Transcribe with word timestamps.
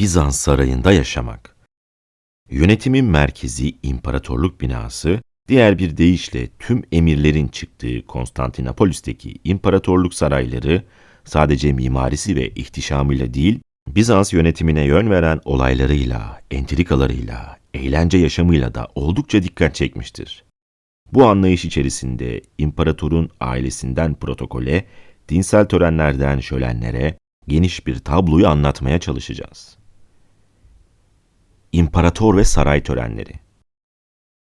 Bizans 0.00 0.36
sarayında 0.36 0.92
yaşamak. 0.92 1.56
Yönetimin 2.50 3.04
merkezi 3.04 3.74
imparatorluk 3.82 4.60
binası, 4.60 5.20
diğer 5.48 5.78
bir 5.78 5.96
deyişle 5.96 6.48
tüm 6.58 6.82
emirlerin 6.92 7.48
çıktığı 7.48 8.06
Konstantinopolis'teki 8.06 9.34
imparatorluk 9.44 10.14
sarayları 10.14 10.84
sadece 11.24 11.72
mimarisi 11.72 12.36
ve 12.36 12.48
ihtişamıyla 12.48 13.34
değil, 13.34 13.60
Bizans 13.88 14.32
yönetimine 14.32 14.84
yön 14.84 15.10
veren 15.10 15.40
olaylarıyla, 15.44 16.40
entrikalarıyla, 16.50 17.56
eğlence 17.74 18.18
yaşamıyla 18.18 18.74
da 18.74 18.88
oldukça 18.94 19.42
dikkat 19.42 19.74
çekmiştir. 19.74 20.44
Bu 21.12 21.26
anlayış 21.26 21.64
içerisinde 21.64 22.42
imparatorun 22.58 23.30
ailesinden 23.40 24.14
protokole, 24.14 24.84
dinsel 25.28 25.64
törenlerden 25.64 26.40
şölenlere 26.40 27.18
geniş 27.48 27.86
bir 27.86 27.98
tabloyu 27.98 28.48
anlatmaya 28.48 28.98
çalışacağız. 29.00 29.79
İmparator 31.72 32.36
ve 32.36 32.44
saray 32.44 32.82
törenleri 32.82 33.32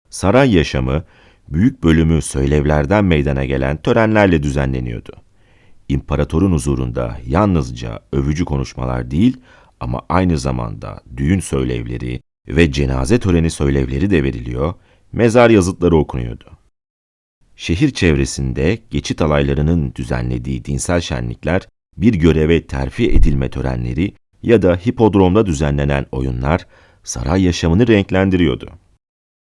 Saray 0.09 0.55
yaşamı, 0.55 1.03
büyük 1.49 1.83
bölümü 1.83 2.21
söylevlerden 2.21 3.05
meydana 3.05 3.45
gelen 3.45 3.77
törenlerle 3.77 4.43
düzenleniyordu. 4.43 5.11
İmparatorun 5.89 6.51
huzurunda 6.51 7.17
yalnızca 7.27 7.99
övücü 8.11 8.45
konuşmalar 8.45 9.11
değil 9.11 9.37
ama 9.79 10.01
aynı 10.09 10.37
zamanda 10.37 11.01
düğün 11.17 11.39
söylevleri 11.39 12.21
ve 12.47 12.71
cenaze 12.71 13.19
töreni 13.19 13.49
söylevleri 13.49 14.09
de 14.09 14.23
veriliyor, 14.23 14.73
mezar 15.11 15.49
yazıtları 15.49 15.97
okunuyordu. 15.97 16.45
Şehir 17.55 17.91
çevresinde 17.91 18.79
geçit 18.91 19.21
alaylarının 19.21 19.93
düzenlediği 19.95 20.65
dinsel 20.65 21.01
şenlikler, 21.01 21.67
bir 21.97 22.13
göreve 22.13 22.67
terfi 22.67 23.11
edilme 23.11 23.49
törenleri 23.49 24.13
ya 24.43 24.61
da 24.61 24.75
hipodromda 24.75 25.45
düzenlenen 25.45 26.05
oyunlar 26.11 26.65
saray 27.05 27.43
yaşamını 27.43 27.87
renklendiriyordu. 27.87 28.69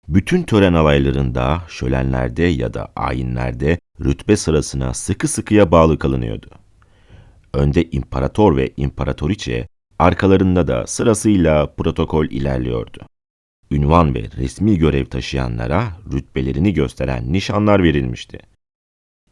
Bütün 0.08 0.44
tören 0.44 0.74
alaylarında, 0.74 1.62
şölenlerde 1.68 2.44
ya 2.44 2.74
da 2.74 2.92
ayinlerde 2.96 3.80
rütbe 4.02 4.38
sırasına 4.38 4.94
sıkı 4.94 5.28
sıkıya 5.28 5.72
bağlı 5.72 6.00
kalınıyordu. 6.00 6.48
Önde 7.54 7.90
imparator 7.92 8.58
ve 8.58 8.74
imparatoriçe, 8.78 9.68
arkalarında 10.00 10.68
da 10.68 10.88
sırasıyla 10.88 11.74
protokol 11.76 12.26
ilerliyordu. 12.26 13.00
Ünvan 13.72 14.16
ve 14.16 14.24
resmi 14.38 14.78
görev 14.78 15.06
taşıyanlara 15.06 15.88
rütbelerini 16.14 16.74
gösteren 16.74 17.34
nişanlar 17.34 17.84
verilmişti. 17.84 18.40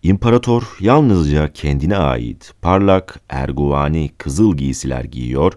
İmparator 0.03 0.77
yalnızca 0.79 1.53
kendine 1.53 1.97
ait 1.97 2.53
parlak 2.61 3.19
erguvani 3.29 4.09
kızıl 4.17 4.57
giysiler 4.57 5.03
giyiyor 5.03 5.53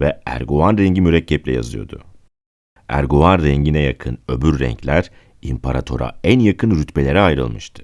ve 0.00 0.20
erguvan 0.26 0.78
rengi 0.78 1.00
mürekkeple 1.00 1.52
yazıyordu. 1.52 2.09
Erguvan 2.90 3.42
rengine 3.42 3.80
yakın 3.80 4.18
öbür 4.28 4.58
renkler 4.58 5.10
imparatora 5.42 6.20
en 6.24 6.40
yakın 6.40 6.70
rütbelere 6.70 7.20
ayrılmıştı. 7.20 7.82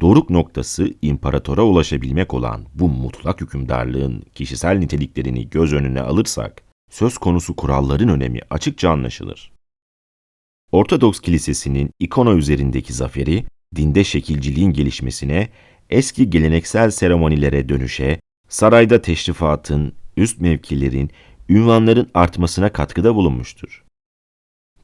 Doruk 0.00 0.30
noktası 0.30 0.94
imparatora 1.02 1.62
ulaşabilmek 1.62 2.34
olan 2.34 2.64
bu 2.74 2.88
mutlak 2.88 3.40
hükümdarlığın 3.40 4.22
kişisel 4.34 4.78
niteliklerini 4.78 5.50
göz 5.50 5.72
önüne 5.72 6.00
alırsak, 6.00 6.62
söz 6.90 7.18
konusu 7.18 7.56
kuralların 7.56 8.08
önemi 8.08 8.40
açıkça 8.50 8.90
anlaşılır. 8.90 9.52
Ortodoks 10.72 11.20
Kilisesi'nin 11.20 11.90
ikona 11.98 12.32
üzerindeki 12.32 12.92
zaferi, 12.92 13.44
dinde 13.76 14.04
şekilciliğin 14.04 14.72
gelişmesine, 14.72 15.48
eski 15.90 16.30
geleneksel 16.30 16.90
seremonilere 16.90 17.68
dönüşe, 17.68 18.20
sarayda 18.48 19.02
teşrifatın, 19.02 19.92
üst 20.16 20.40
mevkilerin, 20.40 21.10
ünvanların 21.48 22.10
artmasına 22.14 22.72
katkıda 22.72 23.14
bulunmuştur. 23.14 23.83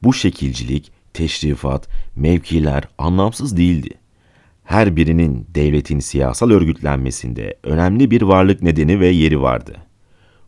Bu 0.03 0.13
şekilcilik, 0.13 0.91
teşrifat, 1.13 1.87
mevkiler 2.15 2.83
anlamsız 2.97 3.57
değildi. 3.57 3.89
Her 4.63 4.95
birinin 4.95 5.47
devletin 5.55 5.99
siyasal 5.99 6.49
örgütlenmesinde 6.49 7.57
önemli 7.63 8.11
bir 8.11 8.21
varlık 8.21 8.61
nedeni 8.61 8.99
ve 8.99 9.07
yeri 9.07 9.41
vardı. 9.41 9.77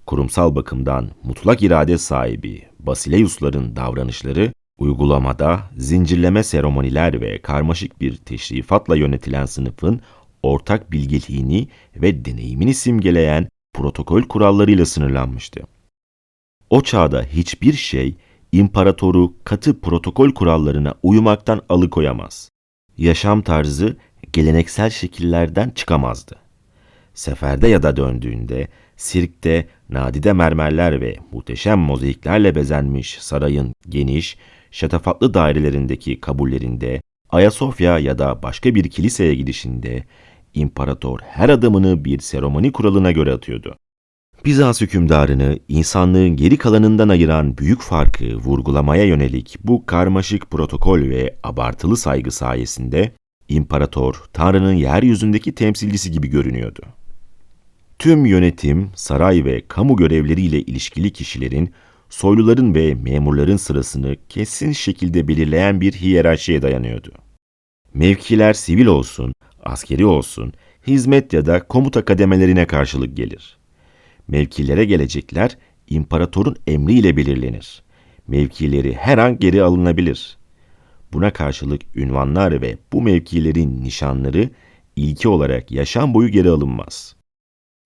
Kurumsal 0.05 0.55
bakımdan 0.55 1.09
mutlak 1.23 1.63
irade 1.63 1.97
sahibi 1.97 2.61
Basileusların 2.79 3.75
davranışları, 3.75 4.53
uygulamada 4.77 5.59
zincirleme 5.77 6.43
seremoniler 6.43 7.21
ve 7.21 7.41
karmaşık 7.41 8.01
bir 8.01 8.15
teşrifatla 8.15 8.95
yönetilen 8.95 9.45
sınıfın 9.45 10.01
ortak 10.43 10.91
bilgeliğini 10.91 11.67
ve 11.95 12.25
deneyimini 12.25 12.73
simgeleyen 12.73 13.47
protokol 13.73 14.21
kurallarıyla 14.21 14.85
sınırlanmıştı. 14.85 15.61
O 16.69 16.81
çağda 16.81 17.23
hiçbir 17.23 17.73
şey 17.73 18.15
imparatoru 18.53 19.33
katı 19.43 19.81
protokol 19.81 20.31
kurallarına 20.33 20.93
uymaktan 21.03 21.61
alıkoyamaz. 21.69 22.49
Yaşam 22.97 23.41
tarzı 23.41 23.97
geleneksel 24.33 24.89
şekillerden 24.89 25.69
çıkamazdı. 25.69 26.35
Seferde 27.13 27.67
ya 27.67 27.83
da 27.83 27.95
döndüğünde 27.95 28.67
sirkte 28.97 29.67
nadide 29.89 30.33
mermerler 30.33 31.01
ve 31.01 31.15
muhteşem 31.31 31.79
mozaiklerle 31.79 32.55
bezenmiş 32.55 33.17
sarayın 33.19 33.73
geniş, 33.89 34.37
şatafatlı 34.71 35.33
dairelerindeki 35.33 36.19
kabullerinde, 36.19 37.01
Ayasofya 37.29 37.99
ya 37.99 38.19
da 38.19 38.43
başka 38.43 38.75
bir 38.75 38.89
kiliseye 38.89 39.35
gidişinde 39.35 40.03
imparator 40.53 41.19
her 41.19 41.49
adımını 41.49 42.05
bir 42.05 42.19
seremoni 42.19 42.71
kuralına 42.71 43.11
göre 43.11 43.33
atıyordu. 43.33 43.75
Bizans 44.45 44.81
hükümdarını 44.81 45.59
insanlığın 45.67 46.35
geri 46.35 46.57
kalanından 46.57 47.09
ayıran 47.09 47.57
büyük 47.57 47.81
farkı 47.81 48.35
vurgulamaya 48.35 49.03
yönelik 49.03 49.57
bu 49.63 49.85
karmaşık 49.85 50.51
protokol 50.51 50.99
ve 51.01 51.35
abartılı 51.43 51.97
saygı 51.97 52.31
sayesinde 52.31 53.11
imparator 53.49 54.23
Tanrı'nın 54.33 54.73
yeryüzündeki 54.73 55.55
temsilcisi 55.55 56.11
gibi 56.11 56.27
görünüyordu. 56.27 56.81
Tüm 57.99 58.25
yönetim, 58.25 58.89
saray 58.95 59.45
ve 59.45 59.63
kamu 59.67 59.95
görevleriyle 59.95 60.61
ilişkili 60.61 61.13
kişilerin, 61.13 61.73
soyluların 62.09 62.75
ve 62.75 62.95
memurların 62.95 63.57
sırasını 63.57 64.15
kesin 64.29 64.71
şekilde 64.71 65.27
belirleyen 65.27 65.81
bir 65.81 65.93
hiyerarşiye 65.93 66.61
dayanıyordu. 66.61 67.11
Mevkiler 67.93 68.53
sivil 68.53 68.85
olsun, 68.85 69.33
askeri 69.63 70.05
olsun, 70.05 70.53
hizmet 70.87 71.33
ya 71.33 71.45
da 71.45 71.67
komuta 71.67 72.05
kademelerine 72.05 72.67
karşılık 72.67 73.17
gelir. 73.17 73.62
Mevkilere 74.27 74.85
gelecekler 74.85 75.57
imparatorun 75.87 76.55
emriyle 76.67 77.17
belirlenir. 77.17 77.83
Mevkileri 78.27 78.93
her 78.93 79.17
an 79.17 79.39
geri 79.39 79.63
alınabilir. 79.63 80.37
Buna 81.13 81.33
karşılık 81.33 81.81
ünvanlar 81.95 82.61
ve 82.61 82.77
bu 82.93 83.01
mevkilerin 83.01 83.83
nişanları 83.83 84.49
ilki 84.95 85.27
olarak 85.27 85.71
yaşam 85.71 86.13
boyu 86.13 86.29
geri 86.29 86.49
alınmaz. 86.49 87.15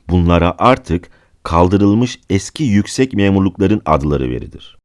Bunlara 0.10 0.56
artık 0.58 1.10
kaldırılmış 1.44 2.20
eski 2.30 2.64
yüksek 2.64 3.14
memurlukların 3.14 3.82
adları 3.86 4.30
verilir. 4.30 4.78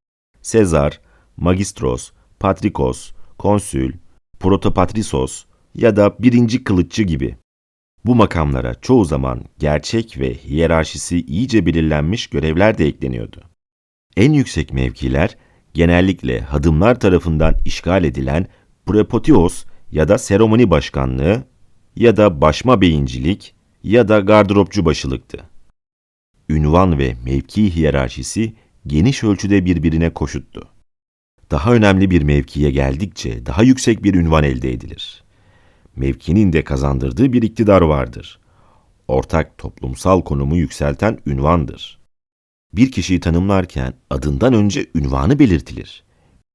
Sezar, 0.42 1.00
Magistros, 1.36 2.10
Patrikos, 2.40 3.12
Konsül, 3.38 3.92
Protopatrisos 4.40 5.44
ya 5.74 5.96
da 5.96 6.16
birinci 6.19 6.64
kılıççı 6.64 7.02
gibi. 7.02 7.36
Bu 8.04 8.14
makamlara 8.14 8.74
çoğu 8.74 9.04
zaman 9.04 9.44
gerçek 9.58 10.18
ve 10.18 10.34
hiyerarşisi 10.34 11.20
iyice 11.20 11.66
belirlenmiş 11.66 12.26
görevler 12.26 12.78
de 12.78 12.86
ekleniyordu. 12.86 13.42
En 14.16 14.32
yüksek 14.32 14.72
mevkiler 14.72 15.36
genellikle 15.74 16.40
hadımlar 16.40 17.00
tarafından 17.00 17.54
işgal 17.64 18.04
edilen 18.04 18.46
prepotios 18.86 19.64
ya 19.90 20.08
da 20.08 20.18
seremoni 20.18 20.70
başkanlığı 20.70 21.44
ya 21.96 22.16
da 22.16 22.40
başma 22.40 22.80
beyincilik 22.80 23.54
ya 23.84 24.08
da 24.08 24.20
gardıropçu 24.20 24.84
başılıktı. 24.84 25.38
Ünvan 26.48 26.98
ve 26.98 27.16
mevki 27.24 27.76
hiyerarşisi 27.76 28.54
geniş 28.87 29.25
ölçüde 29.25 29.64
birbirine 29.64 30.10
koşuttu. 30.10 30.69
Daha 31.50 31.75
önemli 31.75 32.10
bir 32.10 32.22
mevkiye 32.22 32.70
geldikçe 32.70 33.46
daha 33.46 33.62
yüksek 33.62 34.05
bir 34.05 34.14
ünvan 34.14 34.44
elde 34.44 34.72
edilir. 34.72 35.22
Mevkinin 35.97 36.53
de 36.53 36.65
kazandırdığı 36.65 37.33
bir 37.33 37.43
iktidar 37.43 37.83
vardır. 37.83 38.39
Ortak 39.09 39.59
toplumsal 39.59 40.23
konumu 40.23 40.56
yükselten 40.56 41.19
ünvandır. 41.27 41.99
Bir 42.73 42.93
kişiyi 42.93 43.21
tanımlarken 43.21 43.94
adından 44.11 44.55
önce 44.55 44.87
ünvanı 44.94 45.39
belirtilir. 45.39 46.05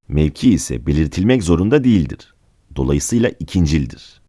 Mevki 0.07 0.49
ise 0.49 0.85
belirtilmek 0.85 1.43
zorunda 1.43 1.83
değildir. 1.83 2.35
Dolayısıyla 2.75 3.29
ikincildir. 3.39 4.21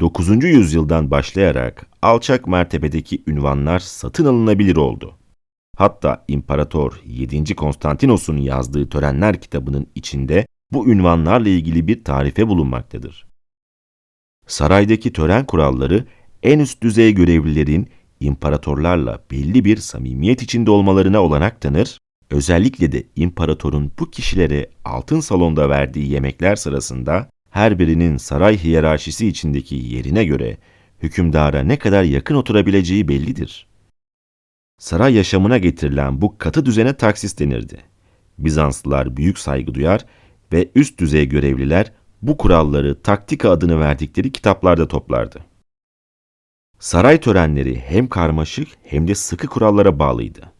9. 0.00 0.44
yüzyıldan 0.44 1.10
başlayarak 1.10 1.86
alçak 2.02 2.46
mertebedeki 2.46 3.22
ünvanlar 3.26 3.78
satın 3.78 4.24
alınabilir 4.24 4.76
oldu. 4.76 5.18
Hatta 5.76 6.24
İmparator 6.28 7.00
7. 7.06 7.54
Konstantinos'un 7.54 8.36
yazdığı 8.36 8.88
törenler 8.88 9.40
kitabının 9.40 9.86
içinde 9.94 10.46
bu 10.72 10.88
ünvanlarla 10.88 11.48
ilgili 11.48 11.88
bir 11.88 12.04
tarife 12.04 12.48
bulunmaktadır. 12.48 13.26
Saraydaki 14.46 15.12
tören 15.12 15.46
kuralları 15.46 16.04
en 16.42 16.58
üst 16.58 16.82
düzey 16.82 17.14
görevlilerin 17.14 17.88
imparatorlarla 18.20 19.18
belli 19.30 19.64
bir 19.64 19.76
samimiyet 19.76 20.42
içinde 20.42 20.70
olmalarına 20.70 21.20
olanak 21.20 21.60
tanır 21.60 21.98
Özellikle 22.30 22.92
de 22.92 23.04
imparatorun 23.16 23.92
bu 23.98 24.10
kişilere 24.10 24.70
altın 24.84 25.20
salonda 25.20 25.68
verdiği 25.68 26.12
yemekler 26.12 26.56
sırasında 26.56 27.30
her 27.50 27.78
birinin 27.78 28.16
saray 28.16 28.58
hiyerarşisi 28.58 29.28
içindeki 29.28 29.74
yerine 29.74 30.24
göre 30.24 30.56
hükümdara 31.02 31.62
ne 31.62 31.78
kadar 31.78 32.02
yakın 32.02 32.34
oturabileceği 32.34 33.08
bellidir. 33.08 33.66
Saray 34.78 35.14
yaşamına 35.14 35.58
getirilen 35.58 36.20
bu 36.20 36.38
katı 36.38 36.66
düzene 36.66 36.96
taksis 36.96 37.38
denirdi. 37.38 37.78
Bizanslılar 38.38 39.16
büyük 39.16 39.38
saygı 39.38 39.74
duyar 39.74 40.04
ve 40.52 40.70
üst 40.74 41.00
düzey 41.00 41.28
görevliler 41.28 41.92
bu 42.26 42.36
kuralları 42.36 43.02
taktika 43.02 43.50
adını 43.50 43.80
verdikleri 43.80 44.32
kitaplarda 44.32 44.88
toplardı. 44.88 45.40
Saray 46.78 47.20
törenleri 47.20 47.80
hem 47.80 48.08
karmaşık 48.08 48.68
hem 48.82 49.08
de 49.08 49.14
sıkı 49.14 49.46
kurallara 49.46 49.98
bağlıydı. 49.98 50.52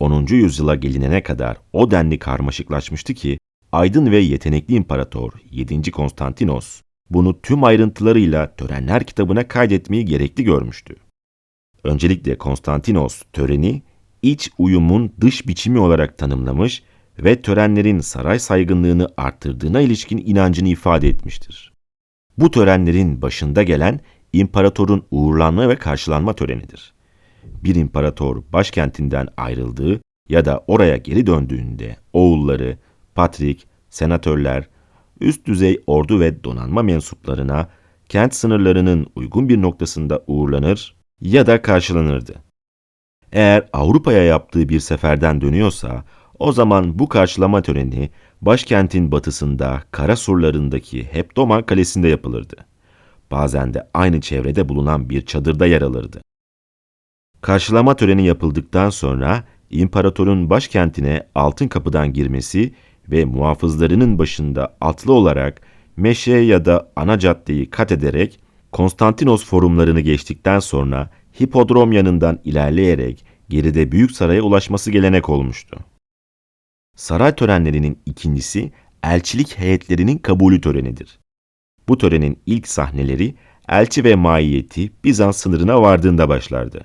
10. 0.00 0.26
yüzyıla 0.26 0.74
gelinene 0.74 1.22
kadar 1.22 1.56
o 1.72 1.90
denli 1.90 2.18
karmaşıklaşmıştı 2.18 3.14
ki 3.14 3.38
aydın 3.72 4.10
ve 4.10 4.18
yetenekli 4.18 4.74
imparator 4.74 5.32
7. 5.50 5.90
Konstantinos 5.90 6.82
bunu 7.10 7.42
tüm 7.42 7.64
ayrıntılarıyla 7.64 8.56
törenler 8.56 9.04
kitabına 9.04 9.48
kaydetmeyi 9.48 10.04
gerekli 10.04 10.44
görmüştü. 10.44 10.96
Öncelikle 11.84 12.38
Konstantinos 12.38 13.22
töreni 13.32 13.82
iç 14.22 14.50
uyumun 14.58 15.12
dış 15.20 15.46
biçimi 15.48 15.78
olarak 15.78 16.18
tanımlamış 16.18 16.82
ve 17.18 17.42
törenlerin 17.42 18.00
saray 18.00 18.38
saygınlığını 18.38 19.08
arttırdığına 19.16 19.80
ilişkin 19.80 20.18
inancını 20.18 20.68
ifade 20.68 21.08
etmiştir. 21.08 21.72
Bu 22.38 22.50
törenlerin 22.50 23.22
başında 23.22 23.62
gelen 23.62 24.00
imparatorun 24.32 25.06
uğurlanma 25.10 25.68
ve 25.68 25.76
karşılanma 25.76 26.32
törenidir. 26.32 26.94
Bir 27.44 27.74
imparator 27.74 28.42
başkentinden 28.52 29.28
ayrıldığı 29.36 30.00
ya 30.28 30.44
da 30.44 30.64
oraya 30.66 30.96
geri 30.96 31.26
döndüğünde 31.26 31.96
oğulları, 32.12 32.78
patrik, 33.14 33.66
senatörler, 33.90 34.68
üst 35.20 35.46
düzey 35.46 35.82
ordu 35.86 36.20
ve 36.20 36.44
donanma 36.44 36.82
mensuplarına 36.82 37.68
kent 38.08 38.34
sınırlarının 38.34 39.06
uygun 39.16 39.48
bir 39.48 39.62
noktasında 39.62 40.24
uğurlanır 40.26 40.96
ya 41.20 41.46
da 41.46 41.62
karşılanırdı. 41.62 42.34
Eğer 43.32 43.68
Avrupa'ya 43.72 44.22
yaptığı 44.22 44.68
bir 44.68 44.80
seferden 44.80 45.40
dönüyorsa, 45.40 46.04
o 46.38 46.52
zaman 46.52 46.98
bu 46.98 47.08
karşılama 47.08 47.62
töreni 47.62 48.10
başkentin 48.42 49.12
batısında 49.12 49.82
kara 49.90 50.16
surlarındaki 50.16 51.04
Heptoman 51.04 51.62
Kalesi'nde 51.62 52.08
yapılırdı. 52.08 52.56
Bazen 53.30 53.74
de 53.74 53.88
aynı 53.94 54.20
çevrede 54.20 54.68
bulunan 54.68 55.10
bir 55.10 55.26
çadırda 55.26 55.66
yer 55.66 55.82
alırdı. 55.82 56.20
Karşılama 57.40 57.96
töreni 57.96 58.26
yapıldıktan 58.26 58.90
sonra 58.90 59.44
imparatorun 59.70 60.50
başkentine 60.50 61.26
altın 61.34 61.68
kapıdan 61.68 62.12
girmesi 62.12 62.74
ve 63.10 63.24
muhafızlarının 63.24 64.18
başında 64.18 64.76
atlı 64.80 65.12
olarak 65.12 65.60
meşe 65.96 66.32
ya 66.32 66.64
da 66.64 66.92
ana 66.96 67.18
caddeyi 67.18 67.70
kat 67.70 67.92
ederek 67.92 68.40
Konstantinos 68.72 69.44
forumlarını 69.44 70.00
geçtikten 70.00 70.58
sonra 70.58 71.10
hipodrom 71.40 71.92
yanından 71.92 72.40
ilerleyerek 72.44 73.24
geride 73.48 73.92
büyük 73.92 74.10
saraya 74.10 74.42
ulaşması 74.42 74.90
gelenek 74.90 75.28
olmuştu. 75.28 75.78
Saray 76.96 77.34
törenlerinin 77.34 77.98
ikincisi 78.06 78.72
elçilik 79.02 79.58
heyetlerinin 79.58 80.18
kabulü 80.18 80.60
törenidir. 80.60 81.18
Bu 81.88 81.98
törenin 81.98 82.38
ilk 82.46 82.68
sahneleri 82.68 83.34
elçi 83.68 84.04
ve 84.04 84.14
maiyeti 84.14 84.92
Bizans 85.04 85.36
sınırına 85.36 85.82
vardığında 85.82 86.28
başlardı. 86.28 86.84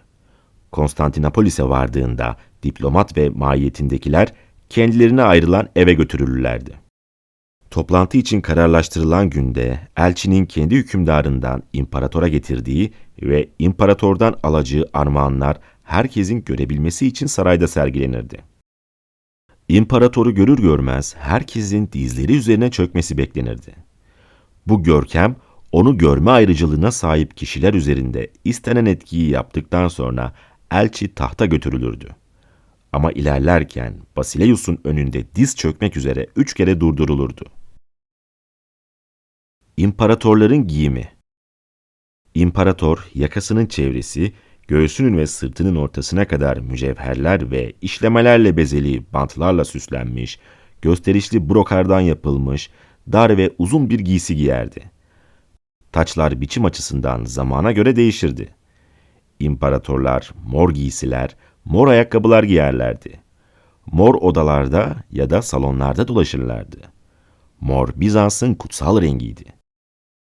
Konstantinopolis'e 0.72 1.64
vardığında 1.64 2.38
diplomat 2.64 3.18
ve 3.18 3.30
maiyetindekiler 3.30 4.34
kendilerine 4.70 5.24
ayrılan 5.24 5.70
eve 5.76 5.94
götürülürlerdi. 5.94 6.74
Toplantı 7.70 8.18
için 8.18 8.42
kararlaştırılan 8.42 9.30
günde 9.30 9.80
elçinin 9.98 10.46
kendi 10.46 10.76
hükümdarından 10.76 11.64
imparatora 11.74 12.28
getirdiği 12.28 12.94
ve 13.22 13.50
imparatordan 13.60 14.40
alacağı 14.44 14.90
armağanlar 14.94 15.60
herkesin 15.84 16.44
görebilmesi 16.44 17.08
için 17.08 17.26
sarayda 17.26 17.68
sergilenirdi. 17.68 18.51
İmparatoru 19.72 20.36
görür 20.36 20.58
görmez 20.58 21.16
herkesin 21.16 21.90
dizleri 21.94 22.38
üzerine 22.38 22.72
çökmesi 22.72 23.18
beklenirdi. 23.18 23.76
Bu 24.68 24.84
görkem 24.84 25.36
onu 25.72 25.98
görme 25.98 26.32
ayrıcalığına 26.32 26.92
sahip 26.92 27.38
kişiler 27.38 27.74
üzerinde 27.74 28.32
istenen 28.46 28.86
etkiyi 28.86 29.30
yaptıktan 29.30 29.88
sonra 29.88 30.34
elçi 30.72 31.16
tahta 31.16 31.46
götürülürdü. 31.46 32.16
Ama 32.94 33.12
ilerlerken 33.12 33.94
Basileus'un 34.16 34.78
önünde 34.84 35.36
diz 35.36 35.56
çökmek 35.56 35.98
üzere 35.98 36.28
üç 36.36 36.54
kere 36.54 36.80
durdurulurdu. 36.80 37.46
İmparatorların 39.78 40.68
giyimi 40.68 41.12
İmparator 42.34 43.10
yakasının 43.14 43.66
çevresi, 43.66 44.34
göğsünün 44.72 45.18
ve 45.18 45.28
sırtının 45.28 45.76
ortasına 45.76 46.28
kadar 46.28 46.58
mücevherler 46.58 47.52
ve 47.52 47.74
işlemelerle 47.82 48.58
bezeli 48.58 49.14
bantlarla 49.14 49.66
süslenmiş, 49.66 50.40
gösterişli 50.82 51.50
brokardan 51.50 52.00
yapılmış, 52.00 52.70
dar 53.12 53.38
ve 53.38 53.52
uzun 53.58 53.90
bir 53.90 54.00
giysi 54.00 54.36
giyerdi. 54.36 54.92
Taçlar 55.92 56.42
biçim 56.42 56.66
açısından 56.66 57.26
zamana 57.26 57.72
göre 57.72 57.96
değişirdi. 57.96 58.56
İmparatorlar 59.40 60.32
mor 60.46 60.72
giysiler, 60.72 61.36
mor 61.66 61.88
ayakkabılar 61.88 62.44
giyerlerdi. 62.44 63.20
Mor 63.86 64.16
odalarda 64.16 64.96
ya 65.12 65.30
da 65.30 65.42
salonlarda 65.42 66.08
dolaşırlardı. 66.08 66.78
Mor 67.62 67.90
Bizans'ın 67.96 68.54
kutsal 68.54 69.02
rengiydi. 69.02 69.46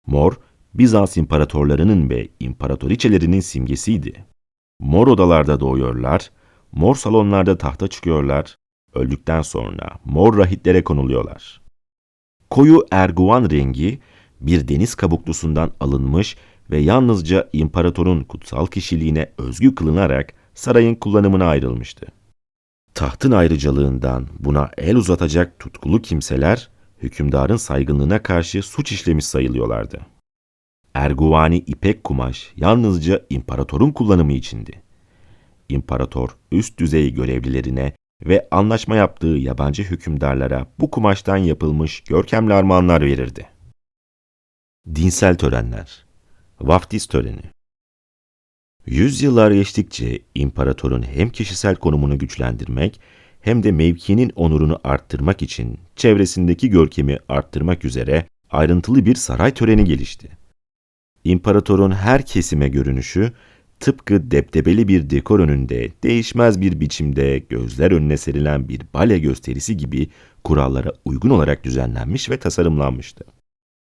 Mor, 0.06 0.32
Bizans 0.74 1.16
imparatorlarının 1.16 2.10
ve 2.10 2.28
imparatoriçelerinin 2.40 3.40
simgesiydi. 3.40 4.31
Mor 4.82 5.06
odalarda 5.06 5.61
doğuyorlar, 5.61 6.31
mor 6.73 6.94
salonlarda 6.94 7.58
tahta 7.58 7.88
çıkıyorlar, 7.88 8.56
öldükten 8.94 9.43
sonra 9.43 9.90
mor 10.05 10.38
rahitlere 10.38 10.84
konuluyorlar. 10.84 11.61
Koyu 12.50 12.87
erguvan 12.90 13.50
rengi 13.50 14.00
bir 14.40 14.69
deniz 14.69 14.94
kabuklusundan 14.94 15.70
alınmış 15.81 16.37
ve 16.70 16.79
yalnızca 16.79 17.49
imparatorun 17.52 18.25
kutsal 18.25 18.67
kişiliğine 18.67 19.32
özgü 19.38 19.75
kılınarak 19.75 20.34
sarayın 20.55 20.94
kullanımına 20.94 21.46
ayrılmıştı. 21.46 22.06
Tahtın 22.94 23.32
ayrıcalığından 23.32 24.26
buna 24.38 24.70
el 24.79 24.96
uzatacak 24.96 25.58
tutkulu 25.58 26.03
kimseler 26.03 26.70
hükümdarın 27.03 27.56
saygınlığına 27.56 28.22
karşı 28.22 28.62
suç 28.62 28.93
işlemiş 28.93 29.24
sayılıyorlardı. 29.24 30.11
Erguvani 30.94 31.58
ipek 31.58 32.05
kumaş 32.05 32.53
yalnızca 32.56 33.27
imparatorun 33.31 33.93
kullanımı 33.93 34.32
içindi. 34.32 34.82
İmparator 35.69 36.37
üst 36.53 36.79
düzey 36.79 37.15
görevlilerine 37.15 37.93
ve 38.27 38.49
anlaşma 38.51 38.96
yaptığı 38.96 39.27
yabancı 39.27 39.82
hükümdarlara 39.82 40.67
bu 40.79 40.91
kumaştan 40.91 41.37
yapılmış 41.37 42.01
görkemli 42.01 42.55
armağanlar 42.55 43.01
verirdi. 43.01 43.46
Dinsel 44.94 45.37
törenler 45.37 46.05
Vaftiz 46.61 47.06
töreni 47.06 47.43
Yüzyıllar 48.87 49.51
geçtikçe 49.51 50.19
imparatorun 50.34 51.03
hem 51.03 51.31
kişisel 51.31 51.77
konumunu 51.77 52.19
güçlendirmek 52.19 53.01
hem 53.41 53.63
de 53.63 53.72
mevkinin 53.72 54.32
onurunu 54.37 54.81
arttırmak 54.84 55.43
için 55.43 55.79
çevresindeki 55.96 56.70
görkemi 56.70 57.19
arttırmak 57.29 57.84
üzere 57.84 58.27
ayrıntılı 58.51 59.06
bir 59.06 59.15
saray 59.15 59.55
töreni 59.55 59.84
gelişti. 59.84 60.42
İmparatorun 61.24 61.91
her 61.91 62.26
kesime 62.26 62.69
görünüşü 62.69 63.32
tıpkı 63.81 64.31
deptebeli 64.31 64.88
bir 64.88 65.10
dekor 65.10 65.41
önünde 65.41 65.88
değişmez 66.02 66.60
bir 66.60 66.81
biçimde 66.81 67.38
gözler 67.38 67.91
önüne 67.91 68.17
serilen 68.17 68.69
bir 68.69 68.81
bale 68.94 69.19
gösterisi 69.19 69.76
gibi 69.76 70.08
kurallara 70.44 70.93
uygun 71.05 71.31
olarak 71.31 71.64
düzenlenmiş 71.64 72.31
ve 72.31 72.36
tasarımlanmıştı. 72.36 73.24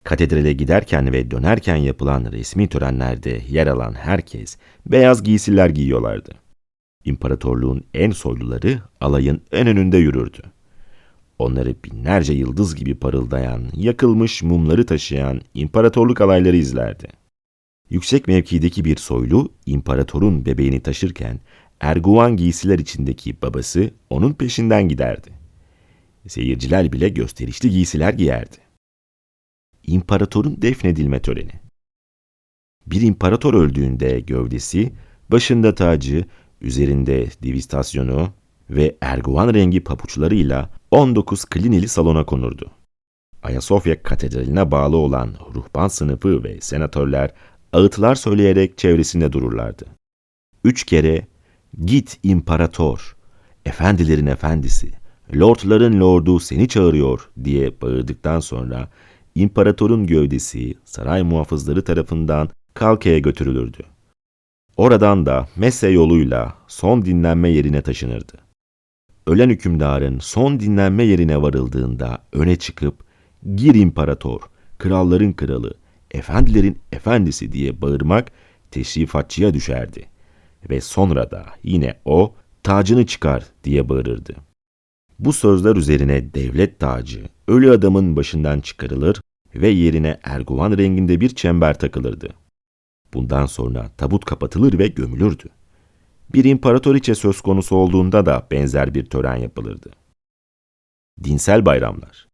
Katedrale 0.03 0.53
giderken 0.53 1.13
ve 1.13 1.31
dönerken 1.31 1.75
yapılan 1.75 2.31
resmi 2.31 2.67
törenlerde 2.67 3.41
yer 3.49 3.67
alan 3.67 3.93
herkes 3.93 4.57
beyaz 4.85 5.23
giysiler 5.23 5.69
giyiyorlardı. 5.69 6.31
İmparatorluğun 7.05 7.83
en 7.93 8.11
soyluları 8.11 8.79
alayın 9.01 9.41
en 9.51 9.67
önünde 9.67 9.97
yürürdü. 9.97 10.41
Onları 11.39 11.75
binlerce 11.83 12.33
yıldız 12.33 12.75
gibi 12.75 12.95
parıldayan, 12.95 13.63
yakılmış 13.75 14.43
mumları 14.43 14.85
taşıyan 14.85 15.41
imparatorluk 15.53 16.21
alayları 16.21 16.57
izlerdi. 16.57 17.07
Yüksek 17.89 18.27
mevkideki 18.27 18.85
bir 18.85 18.97
soylu, 18.97 19.53
imparatorun 19.65 20.45
bebeğini 20.45 20.79
taşırken, 20.79 21.39
erguvan 21.79 22.37
giysiler 22.37 22.79
içindeki 22.79 23.41
babası 23.41 23.91
onun 24.09 24.33
peşinden 24.33 24.89
giderdi. 24.89 25.29
Seyirciler 26.27 26.93
bile 26.93 27.09
gösterişli 27.09 27.69
giysiler 27.69 28.13
giyerdi. 28.13 28.57
İmparatorun 29.83 30.61
defnedilme 30.61 31.21
töreni 31.21 31.51
Bir 32.87 33.01
imparator 33.01 33.53
öldüğünde 33.53 34.19
gövdesi, 34.19 34.93
başında 35.31 35.75
tacı, 35.75 36.25
üzerinde 36.61 37.27
divistasyonu, 37.43 38.29
ve 38.69 38.97
erguvan 39.01 39.53
rengi 39.53 39.83
papuçlarıyla 39.83 40.69
19 40.91 41.45
klinili 41.45 41.87
salona 41.87 42.25
konurdu. 42.25 42.71
Ayasofya 43.43 44.03
Katedrali'ne 44.03 44.71
bağlı 44.71 44.97
olan 44.97 45.33
ruhban 45.55 45.87
sınıfı 45.87 46.43
ve 46.43 46.61
senatörler 46.61 47.31
ağıtlar 47.73 48.15
söyleyerek 48.15 48.77
çevresinde 48.77 49.33
dururlardı. 49.33 49.85
Üç 50.63 50.83
kere 50.83 51.27
git 51.85 52.19
imparator, 52.23 53.15
efendilerin 53.65 54.25
efendisi, 54.25 54.91
lordların 55.35 55.99
lordu 55.99 56.39
seni 56.39 56.67
çağırıyor 56.67 57.29
diye 57.43 57.81
bağırdıktan 57.81 58.39
sonra 58.39 58.89
imparatorun 59.35 60.07
gövdesi 60.07 60.75
saray 60.85 61.23
muhafızları 61.23 61.83
tarafından 61.83 62.49
Kalke'ye 62.73 63.19
götürülürdü. 63.19 63.83
Oradan 64.77 65.25
da 65.25 65.47
Messe 65.55 65.87
yoluyla 65.87 66.55
son 66.67 67.05
dinlenme 67.05 67.49
yerine 67.49 67.81
taşınırdı. 67.81 68.46
Ölen 69.27 69.49
hükümdarın 69.49 70.19
son 70.19 70.59
dinlenme 70.59 71.03
yerine 71.03 71.41
varıldığında 71.41 72.17
öne 72.33 72.55
çıkıp 72.55 73.03
gir 73.55 73.75
imparator, 73.75 74.41
kralların 74.77 75.33
kralı, 75.33 75.73
efendilerin 76.11 76.79
efendisi 76.91 77.51
diye 77.51 77.81
bağırmak 77.81 78.31
teşrifatçıya 78.71 79.53
düşerdi. 79.53 80.05
Ve 80.69 80.81
sonra 80.81 81.31
da 81.31 81.45
yine 81.63 81.99
o 82.05 82.35
tacını 82.63 83.05
çıkar 83.05 83.43
diye 83.63 83.89
bağırırdı. 83.89 84.35
Bu 85.19 85.33
sözler 85.33 85.75
üzerine 85.75 86.33
devlet 86.33 86.79
tacı 86.79 87.23
ölü 87.47 87.71
adamın 87.71 88.15
başından 88.15 88.59
çıkarılır 88.59 89.21
ve 89.55 89.67
yerine 89.67 90.19
erguvan 90.23 90.77
renginde 90.77 91.21
bir 91.21 91.29
çember 91.29 91.79
takılırdı. 91.79 92.29
Bundan 93.13 93.45
sonra 93.45 93.91
tabut 93.97 94.25
kapatılır 94.25 94.79
ve 94.79 94.87
gömülürdü. 94.87 95.49
Bir 96.33 96.45
imparatoriçe 96.45 97.15
söz 97.15 97.41
konusu 97.41 97.75
olduğunda 97.75 98.25
da 98.25 98.47
benzer 98.51 98.93
bir 98.93 99.05
tören 99.05 99.35
yapılırdı. 99.35 99.91
Dinsel 101.23 101.65
bayramlar 101.65 102.27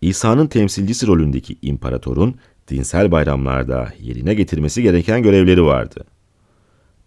İsa'nın 0.00 0.46
temsilcisi 0.46 1.06
rolündeki 1.06 1.56
imparatorun 1.62 2.34
dinsel 2.68 3.12
bayramlarda 3.12 3.88
yerine 4.00 4.34
getirmesi 4.34 4.82
gereken 4.82 5.22
görevleri 5.22 5.64
vardı. 5.64 6.04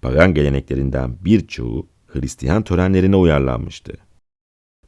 Pagan 0.02 0.34
geleneklerinden 0.34 1.16
birçoğu 1.26 1.88
Hristiyan 2.08 2.64
törenlerine 2.64 3.16
uyarlanmıştı. 3.16 3.94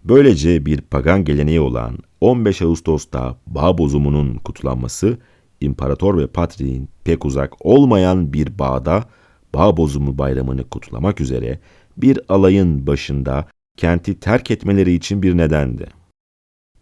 Böylece 0.03 0.65
bir 0.65 0.81
pagan 0.81 1.25
geleneği 1.25 1.61
olan 1.61 1.97
15 2.21 2.61
Ağustos'ta 2.61 3.37
bağ 3.47 3.77
bozumunun 3.77 4.35
kutlanması, 4.35 5.17
imparator 5.61 6.17
ve 6.17 6.27
patriğin 6.27 6.89
pek 7.03 7.25
uzak 7.25 7.65
olmayan 7.65 8.33
bir 8.33 8.59
bağda 8.59 9.03
bağ 9.53 9.77
bozumu 9.77 10.17
bayramını 10.17 10.69
kutlamak 10.69 11.21
üzere 11.21 11.59
bir 11.97 12.19
alayın 12.29 12.87
başında 12.87 13.47
kenti 13.77 14.19
terk 14.19 14.51
etmeleri 14.51 14.93
için 14.93 15.23
bir 15.23 15.37
nedendi. 15.37 15.87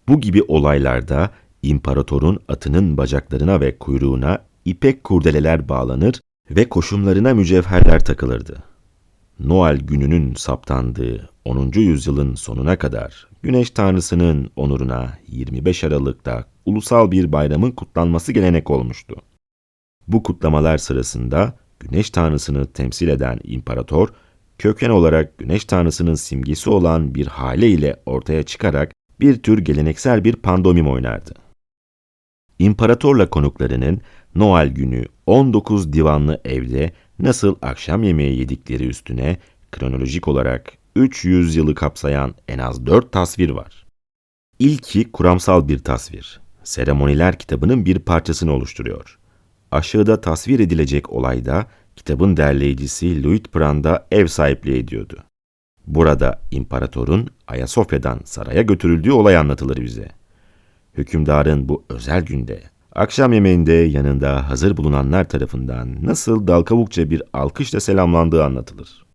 Bu 0.07 0.21
gibi 0.21 0.43
olaylarda 0.43 1.31
imparatorun 1.63 2.39
atının 2.47 2.97
bacaklarına 2.97 3.62
ve 3.62 3.77
kuyruğuna 3.77 4.43
ipek 4.65 5.03
kurdeleler 5.03 5.69
bağlanır 5.69 6.21
ve 6.51 6.69
koşumlarına 6.69 7.33
mücevherler 7.33 8.05
takılırdı. 8.05 8.63
Noel 9.39 9.77
gününün 9.77 10.33
saptandığı 10.33 11.29
10. 11.45 11.71
yüzyılın 11.75 12.36
sonuna 12.36 12.77
kadar 12.77 13.27
Güneş 13.43 13.69
Tanrısı'nın 13.71 14.51
onuruna 14.55 15.17
25 15.27 15.83
Aralık'ta 15.83 16.45
ulusal 16.65 17.12
bir 17.12 17.31
bayramın 17.31 17.71
kutlanması 17.71 18.31
gelenek 18.31 18.71
olmuştu. 18.71 19.15
Bu 20.07 20.24
kutlamalar 20.24 20.77
sırasında 20.77 21.53
Güneş 21.79 22.10
Tanrısı'nı 22.10 22.65
temsil 22.65 23.07
eden 23.07 23.39
imparator, 23.43 24.10
köken 24.57 24.89
olarak 24.89 25.38
Güneş 25.38 25.65
Tanrısı'nın 25.65 26.15
simgesi 26.15 26.69
olan 26.69 27.15
bir 27.15 27.27
hale 27.27 27.69
ile 27.69 28.01
ortaya 28.05 28.43
çıkarak 28.43 28.91
bir 29.19 29.43
tür 29.43 29.57
geleneksel 29.57 30.24
bir 30.24 30.36
pandomim 30.36 30.88
oynardı. 30.88 31.34
İmparatorla 32.60 33.29
konuklarının 33.29 34.01
Noel 34.36 34.67
günü 34.67 35.05
19 35.25 35.93
divanlı 35.93 36.41
evde 36.46 36.91
nasıl 37.19 37.55
akşam 37.62 38.03
yemeği 38.03 38.39
yedikleri 38.39 38.88
üstüne 38.88 39.38
kronolojik 39.72 40.27
olarak 40.27 40.74
300 40.96 41.55
yılı 41.55 41.75
kapsayan 41.75 42.36
en 42.48 42.60
az 42.60 42.86
4 42.86 43.12
tasvir 43.12 43.50
var. 43.50 43.86
İlki 44.60 45.12
kuramsal 45.12 45.67
bir 45.67 45.79
tasvir. 45.79 46.41
Seremoniler 46.63 47.39
kitabının 47.39 47.86
bir 47.86 48.00
parçasını 48.00 48.53
oluşturuyor. 48.53 49.19
Aşağıda 49.71 50.21
tasvir 50.21 50.59
edilecek 50.59 51.13
olayda 51.13 51.65
kitabın 51.95 52.38
derleyicisi 52.38 53.24
Luitprand'a 53.24 54.07
ev 54.12 54.27
sahipliği 54.27 54.77
ediyordu. 54.77 55.24
Burada 55.88 56.41
imparatorun 56.51 57.29
Ayasofya'dan 57.47 58.19
saraya 58.25 58.62
götürüldüğü 58.62 59.12
olay 59.12 59.38
anlatılır 59.38 59.77
bize. 59.77 60.07
Hükümdarın 60.93 61.69
bu 61.69 61.83
özel 61.89 62.25
günde 62.25 62.63
akşam 62.95 63.33
yemeğinde 63.33 63.74
yanında 63.74 64.50
hazır 64.50 64.77
bulunanlar 64.77 65.29
tarafından 65.29 66.05
nasıl 66.05 66.47
dalkavukça 66.47 67.09
bir 67.09 67.24
alkışla 67.33 67.79
selamlandığı 67.79 68.43
anlatılır. 68.43 69.05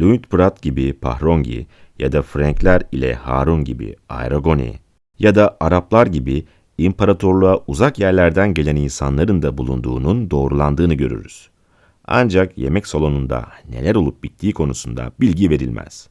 Luitprat 0.00 0.62
gibi 0.62 0.92
Pahrongi 0.92 1.66
ya 1.98 2.12
da 2.12 2.22
Frankler 2.22 2.82
ile 2.92 3.14
Harun 3.14 3.64
gibi 3.64 3.96
Aerogoni 4.08 4.78
ya 5.18 5.34
da 5.34 5.56
Araplar 5.60 6.06
gibi 6.06 6.44
imparatorluğa 6.78 7.60
uzak 7.66 7.98
yerlerden 7.98 8.54
gelen 8.54 8.76
insanların 8.76 9.42
da 9.42 9.58
bulunduğunun 9.58 10.30
doğrulandığını 10.30 10.94
görürüz. 10.94 11.50
Ancak 12.04 12.58
yemek 12.58 12.86
salonunda 12.86 13.48
neler 13.70 13.94
olup 13.94 14.24
bittiği 14.24 14.52
konusunda 14.52 15.12
bilgi 15.20 15.50
verilmez. 15.50 16.08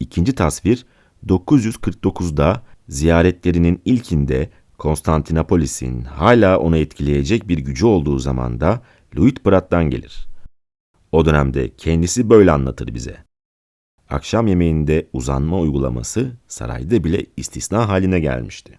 İkinci 0.00 0.34
tasvir 0.34 0.86
949'da 1.26 2.62
ziyaretlerinin 2.88 3.80
ilkinde 3.84 4.50
Konstantinopolis'in 4.78 6.02
hala 6.02 6.58
onu 6.58 6.76
etkileyecek 6.76 7.48
bir 7.48 7.58
gücü 7.58 7.86
olduğu 7.86 8.18
zamanda 8.18 8.82
Luitprat'tan 9.18 9.90
gelir. 9.90 10.28
O 11.12 11.24
dönemde 11.24 11.74
kendisi 11.76 12.30
böyle 12.30 12.52
anlatır 12.52 12.94
bize. 12.94 13.16
Akşam 14.10 14.46
yemeğinde 14.46 15.08
uzanma 15.12 15.58
uygulaması 15.58 16.32
sarayda 16.48 17.04
bile 17.04 17.26
istisna 17.36 17.88
haline 17.88 18.20
gelmişti. 18.20 18.78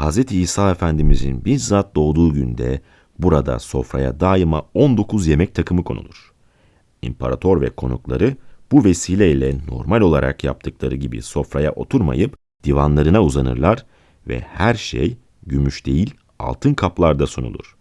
Hz. 0.00 0.32
İsa 0.32 0.70
Efendimizin 0.70 1.44
bizzat 1.44 1.94
doğduğu 1.94 2.32
günde 2.32 2.80
burada 3.18 3.58
sofraya 3.58 4.20
daima 4.20 4.62
19 4.74 5.26
yemek 5.26 5.54
takımı 5.54 5.84
konulur. 5.84 6.32
İmparator 7.02 7.60
ve 7.60 7.70
konukları 7.70 8.36
bu 8.72 8.84
vesileyle 8.84 9.54
normal 9.68 10.00
olarak 10.00 10.44
yaptıkları 10.44 10.96
gibi 10.96 11.22
sofraya 11.22 11.72
oturmayıp 11.72 12.36
divanlarına 12.64 13.22
uzanırlar 13.22 13.86
ve 14.28 14.40
her 14.40 14.74
şey 14.74 15.16
gümüş 15.46 15.86
değil 15.86 16.14
altın 16.38 16.74
kaplarda 16.74 17.26
sunulur. 17.26 17.76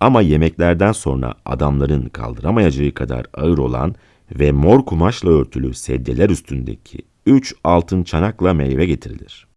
Ama 0.00 0.20
yemeklerden 0.20 0.92
sonra 0.92 1.34
adamların 1.44 2.08
kaldıramayacağı 2.08 2.90
kadar 2.90 3.26
ağır 3.34 3.58
olan 3.58 3.94
ve 4.32 4.52
mor 4.52 4.84
kumaşla 4.84 5.30
örtülü 5.30 5.74
sedyeler 5.74 6.30
üstündeki 6.30 6.98
üç 7.26 7.54
altın 7.64 8.02
çanakla 8.02 8.54
meyve 8.54 8.86
getirilir. 8.86 9.49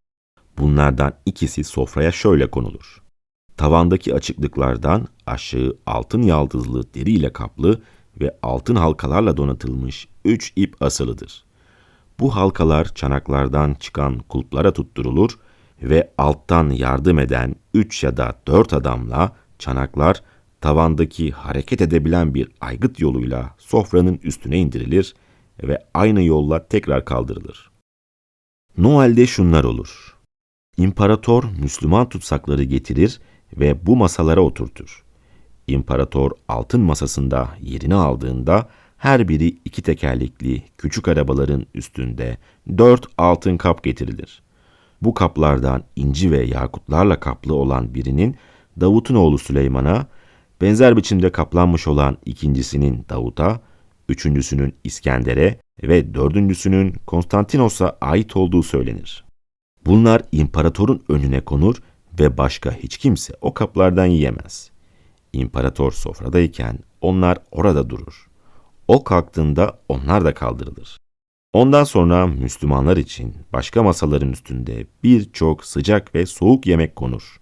Bunlardan 0.57 1.13
ikisi 1.25 1.63
sofraya 1.63 2.11
şöyle 2.11 2.51
konulur. 2.51 3.03
Tavandaki 3.57 4.15
açıklıklardan 4.15 5.07
aşağı 5.25 5.77
altın 5.85 6.21
yaldızlı 6.21 6.93
deriyle 6.93 7.33
kaplı 7.33 7.81
ve 8.21 8.37
altın 8.41 8.75
halkalarla 8.75 9.37
donatılmış 9.37 10.07
üç 10.25 10.53
ip 10.55 10.81
asılıdır. 10.81 11.43
Bu 12.19 12.35
halkalar 12.35 12.85
çanaklardan 12.85 13.73
çıkan 13.73 14.19
kulplara 14.19 14.73
tutturulur 14.73 15.39
ve 15.81 16.11
alttan 16.17 16.69
yardım 16.69 17.19
eden 17.19 17.55
üç 17.73 18.03
ya 18.03 18.17
da 18.17 18.33
dört 18.47 18.73
adamla 18.73 19.35
çanaklar 19.59 20.23
tavandaki 20.61 21.31
hareket 21.31 21.81
edebilen 21.81 22.33
bir 22.33 22.51
aygıt 22.61 22.99
yoluyla 22.99 23.55
sofranın 23.57 24.19
üstüne 24.23 24.57
indirilir 24.57 25.15
ve 25.63 25.85
aynı 25.93 26.23
yolla 26.23 26.67
tekrar 26.67 27.05
kaldırılır. 27.05 27.71
Noel'de 28.77 29.27
şunlar 29.27 29.63
olur. 29.63 30.17
İmparator 30.77 31.43
Müslüman 31.61 32.09
tutsakları 32.09 32.63
getirir 32.63 33.21
ve 33.57 33.85
bu 33.85 33.95
masalara 33.95 34.41
oturtur. 34.41 35.03
İmparator 35.67 36.31
altın 36.47 36.81
masasında 36.81 37.49
yerini 37.61 37.95
aldığında 37.95 38.69
her 38.97 39.27
biri 39.27 39.47
iki 39.65 39.81
tekerlekli 39.81 40.63
küçük 40.77 41.07
arabaların 41.07 41.65
üstünde 41.73 42.37
dört 42.77 43.05
altın 43.17 43.57
kap 43.57 43.83
getirilir. 43.83 44.43
Bu 45.01 45.13
kaplardan 45.13 45.83
inci 45.95 46.31
ve 46.31 46.45
yakutlarla 46.45 47.19
kaplı 47.19 47.53
olan 47.55 47.93
birinin 47.93 48.35
Davut'un 48.81 49.15
oğlu 49.15 49.37
Süleyman'a, 49.37 50.07
benzer 50.61 50.97
biçimde 50.97 51.31
kaplanmış 51.31 51.87
olan 51.87 52.17
ikincisinin 52.25 53.05
Davut'a, 53.09 53.59
üçüncüsünün 54.09 54.73
İskender'e 54.83 55.59
ve 55.83 56.13
dördüncüsünün 56.13 56.93
Konstantinos'a 57.07 57.97
ait 58.01 58.37
olduğu 58.37 58.63
söylenir. 58.63 59.32
Bunlar 59.85 60.21
imparatorun 60.31 61.03
önüne 61.09 61.41
konur 61.41 61.75
ve 62.19 62.37
başka 62.37 62.71
hiç 62.71 62.97
kimse 62.97 63.33
o 63.41 63.53
kaplardan 63.53 64.05
yiyemez. 64.05 64.71
İmparator 65.33 65.91
sofradayken 65.91 66.79
onlar 67.01 67.37
orada 67.51 67.89
durur. 67.89 68.27
O 68.87 69.03
kalktığında 69.03 69.79
onlar 69.89 70.25
da 70.25 70.33
kaldırılır. 70.33 70.97
Ondan 71.53 71.83
sonra 71.83 72.27
Müslümanlar 72.27 72.97
için 72.97 73.35
başka 73.53 73.83
masaların 73.83 74.31
üstünde 74.31 74.87
birçok 75.03 75.65
sıcak 75.65 76.15
ve 76.15 76.25
soğuk 76.25 76.67
yemek 76.67 76.95
konur 76.95 77.41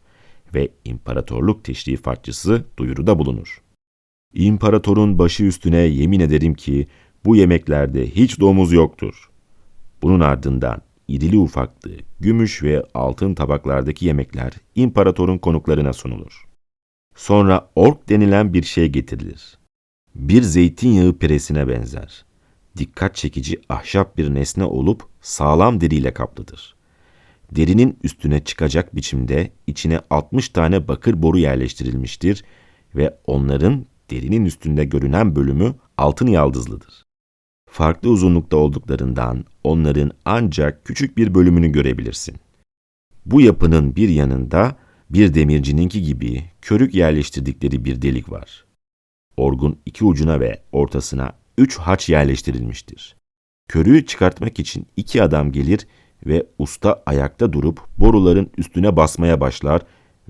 ve 0.53 0.69
imparatorluk 0.85 1.63
teşrifatçısı 1.63 2.65
duyuruda 2.77 3.19
bulunur. 3.19 3.61
İmparatorun 4.33 5.19
başı 5.19 5.43
üstüne 5.43 5.77
yemin 5.77 6.19
ederim 6.19 6.53
ki 6.53 6.87
bu 7.25 7.35
yemeklerde 7.35 8.09
hiç 8.09 8.39
domuz 8.39 8.73
yoktur. 8.73 9.29
Bunun 10.01 10.19
ardından 10.19 10.81
irili 11.11 11.37
ufaklı 11.37 11.91
gümüş 12.19 12.63
ve 12.63 12.83
altın 12.93 13.35
tabaklardaki 13.35 14.05
yemekler 14.05 14.53
imparatorun 14.75 15.37
konuklarına 15.37 15.93
sunulur. 15.93 16.47
Sonra 17.15 17.69
ork 17.75 18.09
denilen 18.09 18.53
bir 18.53 18.63
şey 18.63 18.87
getirilir. 18.87 19.57
Bir 20.15 20.41
zeytinyağı 20.41 21.13
piresine 21.17 21.67
benzer. 21.67 22.25
Dikkat 22.77 23.15
çekici 23.15 23.61
ahşap 23.69 24.17
bir 24.17 24.33
nesne 24.33 24.63
olup 24.63 25.03
sağlam 25.21 25.81
deriyle 25.81 26.13
kaplıdır. 26.13 26.75
Derinin 27.51 27.97
üstüne 28.03 28.43
çıkacak 28.43 28.95
biçimde 28.95 29.51
içine 29.67 29.99
60 30.09 30.49
tane 30.49 30.87
bakır 30.87 31.21
boru 31.21 31.37
yerleştirilmiştir 31.37 32.43
ve 32.95 33.17
onların 33.25 33.85
derinin 34.11 34.45
üstünde 34.45 34.85
görünen 34.85 35.35
bölümü 35.35 35.75
altın 35.97 36.27
yaldızlıdır. 36.27 37.10
Farklı 37.71 38.09
uzunlukta 38.09 38.57
olduklarından 38.57 39.45
onların 39.63 40.11
ancak 40.25 40.85
küçük 40.85 41.17
bir 41.17 41.33
bölümünü 41.33 41.71
görebilirsin. 41.71 42.35
Bu 43.25 43.41
yapının 43.41 43.95
bir 43.95 44.09
yanında 44.09 44.75
bir 45.09 45.33
demircininki 45.33 46.03
gibi 46.03 46.43
körük 46.61 46.95
yerleştirdikleri 46.95 47.85
bir 47.85 48.01
delik 48.01 48.31
var. 48.31 48.65
Orgun 49.37 49.79
iki 49.85 50.05
ucuna 50.05 50.39
ve 50.39 50.61
ortasına 50.71 51.33
üç 51.57 51.77
haç 51.77 52.09
yerleştirilmiştir. 52.09 53.15
Körüğü 53.67 54.05
çıkartmak 54.05 54.59
için 54.59 54.87
iki 54.97 55.23
adam 55.23 55.51
gelir 55.51 55.87
ve 56.25 56.45
usta 56.57 57.03
ayakta 57.05 57.53
durup 57.53 57.79
boruların 57.97 58.49
üstüne 58.57 58.95
basmaya 58.95 59.41
başlar 59.41 59.81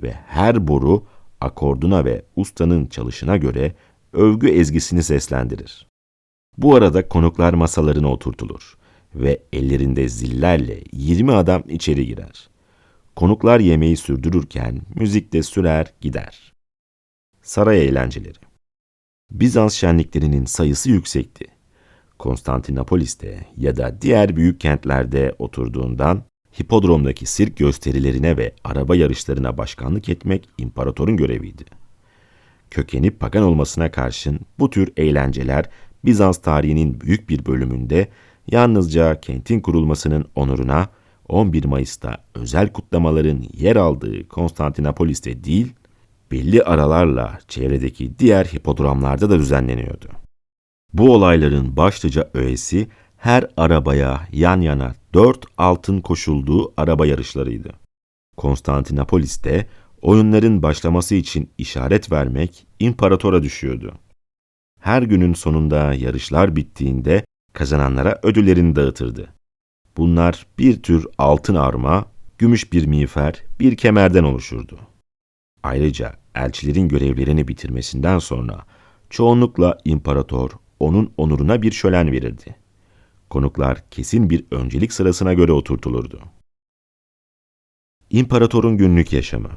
ve 0.03 0.11
her 0.11 0.67
boru 0.67 1.03
akorduna 1.41 2.05
ve 2.05 2.25
ustanın 2.35 2.85
çalışına 2.85 3.37
göre 3.37 3.75
övgü 4.13 4.47
ezgisini 4.49 5.03
seslendirir. 5.03 5.90
Bu 6.57 6.75
arada 6.75 7.07
konuklar 7.07 7.53
masalarına 7.53 8.11
oturtulur 8.11 8.77
ve 9.15 9.43
ellerinde 9.53 10.09
zillerle 10.09 10.83
20 10.93 11.31
adam 11.31 11.63
içeri 11.69 12.05
girer. 12.05 12.49
Konuklar 13.15 13.59
yemeği 13.59 13.97
sürdürürken 13.97 14.81
müzik 14.95 15.33
de 15.33 15.43
sürer 15.43 15.93
gider. 16.01 16.53
Saray 17.41 17.87
eğlenceleri 17.87 18.37
Bizans 19.31 19.73
şenliklerinin 19.73 20.45
sayısı 20.45 20.89
yüksekti. 20.89 21.45
Konstantinopolis'te 22.19 23.45
ya 23.57 23.77
da 23.77 24.01
diğer 24.01 24.35
büyük 24.35 24.59
kentlerde 24.59 25.35
oturduğundan 25.39 26.23
hipodromdaki 26.59 27.25
sirk 27.25 27.57
gösterilerine 27.57 28.37
ve 28.37 28.53
araba 28.63 28.95
yarışlarına 28.95 29.57
başkanlık 29.57 30.09
etmek 30.09 30.49
imparatorun 30.57 31.17
göreviydi. 31.17 31.63
Kökeni 32.71 33.11
pagan 33.11 33.43
olmasına 33.43 33.91
karşın 33.91 34.39
bu 34.59 34.69
tür 34.69 34.93
eğlenceler 34.97 35.69
Bizans 36.05 36.37
tarihinin 36.37 37.01
büyük 37.01 37.29
bir 37.29 37.45
bölümünde 37.45 38.07
yalnızca 38.47 39.21
kentin 39.21 39.59
kurulmasının 39.59 40.25
onuruna 40.35 40.89
11 41.29 41.65
Mayıs'ta 41.65 42.17
özel 42.35 42.69
kutlamaların 42.69 43.43
yer 43.53 43.75
aldığı 43.75 44.27
Konstantinopolis'te 44.27 45.43
değil, 45.43 45.73
belli 46.31 46.63
aralarla 46.63 47.39
çevredeki 47.47 48.19
diğer 48.19 48.45
hipodromlarda 48.45 49.29
da 49.29 49.39
düzenleniyordu. 49.39 50.07
Bu 50.93 51.13
olayların 51.13 51.77
başlıca 51.77 52.29
öğesi 52.33 52.87
her 53.17 53.47
arabaya 53.57 54.27
yan 54.31 54.61
yana 54.61 54.95
dört 55.13 55.45
altın 55.57 56.01
koşulduğu 56.01 56.73
araba 56.77 57.05
yarışlarıydı. 57.05 57.69
Konstantinopolis'te 58.37 59.67
oyunların 60.01 60.63
başlaması 60.63 61.15
için 61.15 61.49
işaret 61.57 62.11
vermek 62.11 62.65
imparatora 62.79 63.43
düşüyordu. 63.43 63.93
Her 64.81 65.01
günün 65.01 65.33
sonunda 65.33 65.93
yarışlar 65.93 66.55
bittiğinde 66.55 67.25
kazananlara 67.53 68.19
ödüllerini 68.23 68.75
dağıtırdı. 68.75 69.33
Bunlar 69.97 70.45
bir 70.59 70.83
tür 70.83 71.07
altın 71.17 71.55
arma, 71.55 72.05
gümüş 72.37 72.73
bir 72.73 72.85
miğfer, 72.85 73.43
bir 73.59 73.77
kemerden 73.77 74.23
oluşurdu. 74.23 74.79
Ayrıca 75.63 76.13
elçilerin 76.35 76.87
görevlerini 76.87 77.47
bitirmesinden 77.47 78.19
sonra 78.19 78.65
çoğunlukla 79.09 79.77
imparator 79.85 80.51
onun 80.79 81.13
onuruna 81.17 81.61
bir 81.61 81.71
şölen 81.71 82.11
verirdi. 82.11 82.55
Konuklar 83.29 83.89
kesin 83.91 84.29
bir 84.29 84.45
öncelik 84.51 84.93
sırasına 84.93 85.33
göre 85.33 85.51
oturtulurdu. 85.51 86.21
İmparatorun 88.09 88.77
günlük 88.77 89.13
yaşamı 89.13 89.49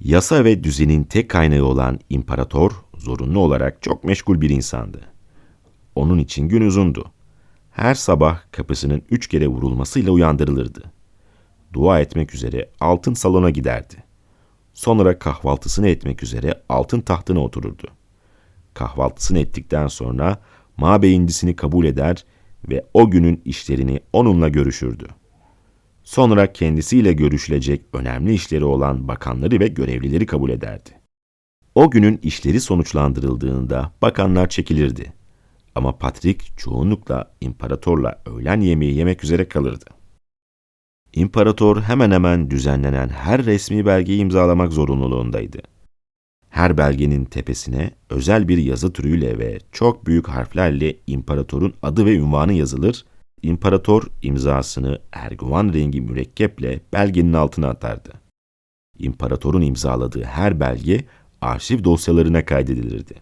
Yasa 0.00 0.44
ve 0.44 0.64
düzenin 0.64 1.04
tek 1.04 1.30
kaynağı 1.30 1.64
olan 1.64 2.00
imparator, 2.10 2.72
zorunlu 3.02 3.38
olarak 3.38 3.82
çok 3.82 4.04
meşgul 4.04 4.40
bir 4.40 4.50
insandı. 4.50 5.00
Onun 5.94 6.18
için 6.18 6.48
gün 6.48 6.66
uzundu. 6.66 7.12
Her 7.70 7.94
sabah 7.94 8.40
kapısının 8.50 9.02
üç 9.10 9.26
kere 9.26 9.48
vurulmasıyla 9.48 10.12
uyandırılırdı. 10.12 10.92
Dua 11.72 12.00
etmek 12.00 12.34
üzere 12.34 12.70
altın 12.80 13.14
salona 13.14 13.50
giderdi. 13.50 13.94
Sonra 14.74 15.18
kahvaltısını 15.18 15.88
etmek 15.88 16.22
üzere 16.22 16.62
altın 16.68 17.00
tahtına 17.00 17.40
otururdu. 17.40 17.88
Kahvaltısını 18.74 19.38
ettikten 19.38 19.86
sonra 19.86 20.38
mabeyindisini 20.76 21.56
kabul 21.56 21.84
eder 21.84 22.24
ve 22.70 22.84
o 22.94 23.10
günün 23.10 23.42
işlerini 23.44 24.00
onunla 24.12 24.48
görüşürdü. 24.48 25.06
Sonra 26.04 26.52
kendisiyle 26.52 27.12
görüşülecek 27.12 27.82
önemli 27.92 28.34
işleri 28.34 28.64
olan 28.64 29.08
bakanları 29.08 29.60
ve 29.60 29.68
görevlileri 29.68 30.26
kabul 30.26 30.50
ederdi. 30.50 31.01
O 31.74 31.90
günün 31.90 32.20
işleri 32.22 32.60
sonuçlandırıldığında 32.60 33.92
bakanlar 34.02 34.48
çekilirdi. 34.48 35.12
Ama 35.74 35.98
Patrik 35.98 36.58
çoğunlukla 36.58 37.34
imparatorla 37.40 38.22
öğlen 38.26 38.60
yemeği 38.60 38.96
yemek 38.96 39.24
üzere 39.24 39.48
kalırdı. 39.48 39.84
İmparator 41.14 41.82
hemen 41.82 42.10
hemen 42.10 42.50
düzenlenen 42.50 43.08
her 43.08 43.44
resmi 43.44 43.86
belgeyi 43.86 44.20
imzalamak 44.20 44.72
zorunluluğundaydı. 44.72 45.58
Her 46.50 46.78
belgenin 46.78 47.24
tepesine 47.24 47.90
özel 48.10 48.48
bir 48.48 48.58
yazı 48.58 48.92
türüyle 48.92 49.38
ve 49.38 49.58
çok 49.72 50.06
büyük 50.06 50.28
harflerle 50.28 50.96
imparatorun 51.06 51.74
adı 51.82 52.06
ve 52.06 52.14
ünvanı 52.14 52.52
yazılır, 52.52 53.04
imparator 53.42 54.06
imzasını 54.22 54.98
erguvan 55.12 55.72
rengi 55.72 56.00
mürekkeple 56.00 56.80
belgenin 56.92 57.32
altına 57.32 57.68
atardı. 57.68 58.12
İmparatorun 58.98 59.62
imzaladığı 59.62 60.24
her 60.24 60.60
belge 60.60 61.04
arşiv 61.42 61.84
dosyalarına 61.84 62.44
kaydedilirdi. 62.44 63.14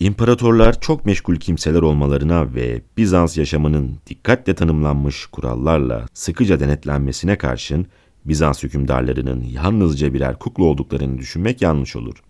İmparatorlar 0.00 0.80
çok 0.80 1.06
meşgul 1.06 1.36
kimseler 1.36 1.82
olmalarına 1.82 2.54
ve 2.54 2.82
Bizans 2.96 3.38
yaşamının 3.38 3.98
dikkatle 4.06 4.54
tanımlanmış 4.54 5.26
kurallarla 5.26 6.06
sıkıca 6.14 6.60
denetlenmesine 6.60 7.38
karşın 7.38 7.86
Bizans 8.24 8.62
hükümdarlarının 8.62 9.42
yalnızca 9.42 10.14
birer 10.14 10.38
kukla 10.38 10.64
olduklarını 10.64 11.18
düşünmek 11.18 11.62
yanlış 11.62 11.96
olur. 11.96 12.22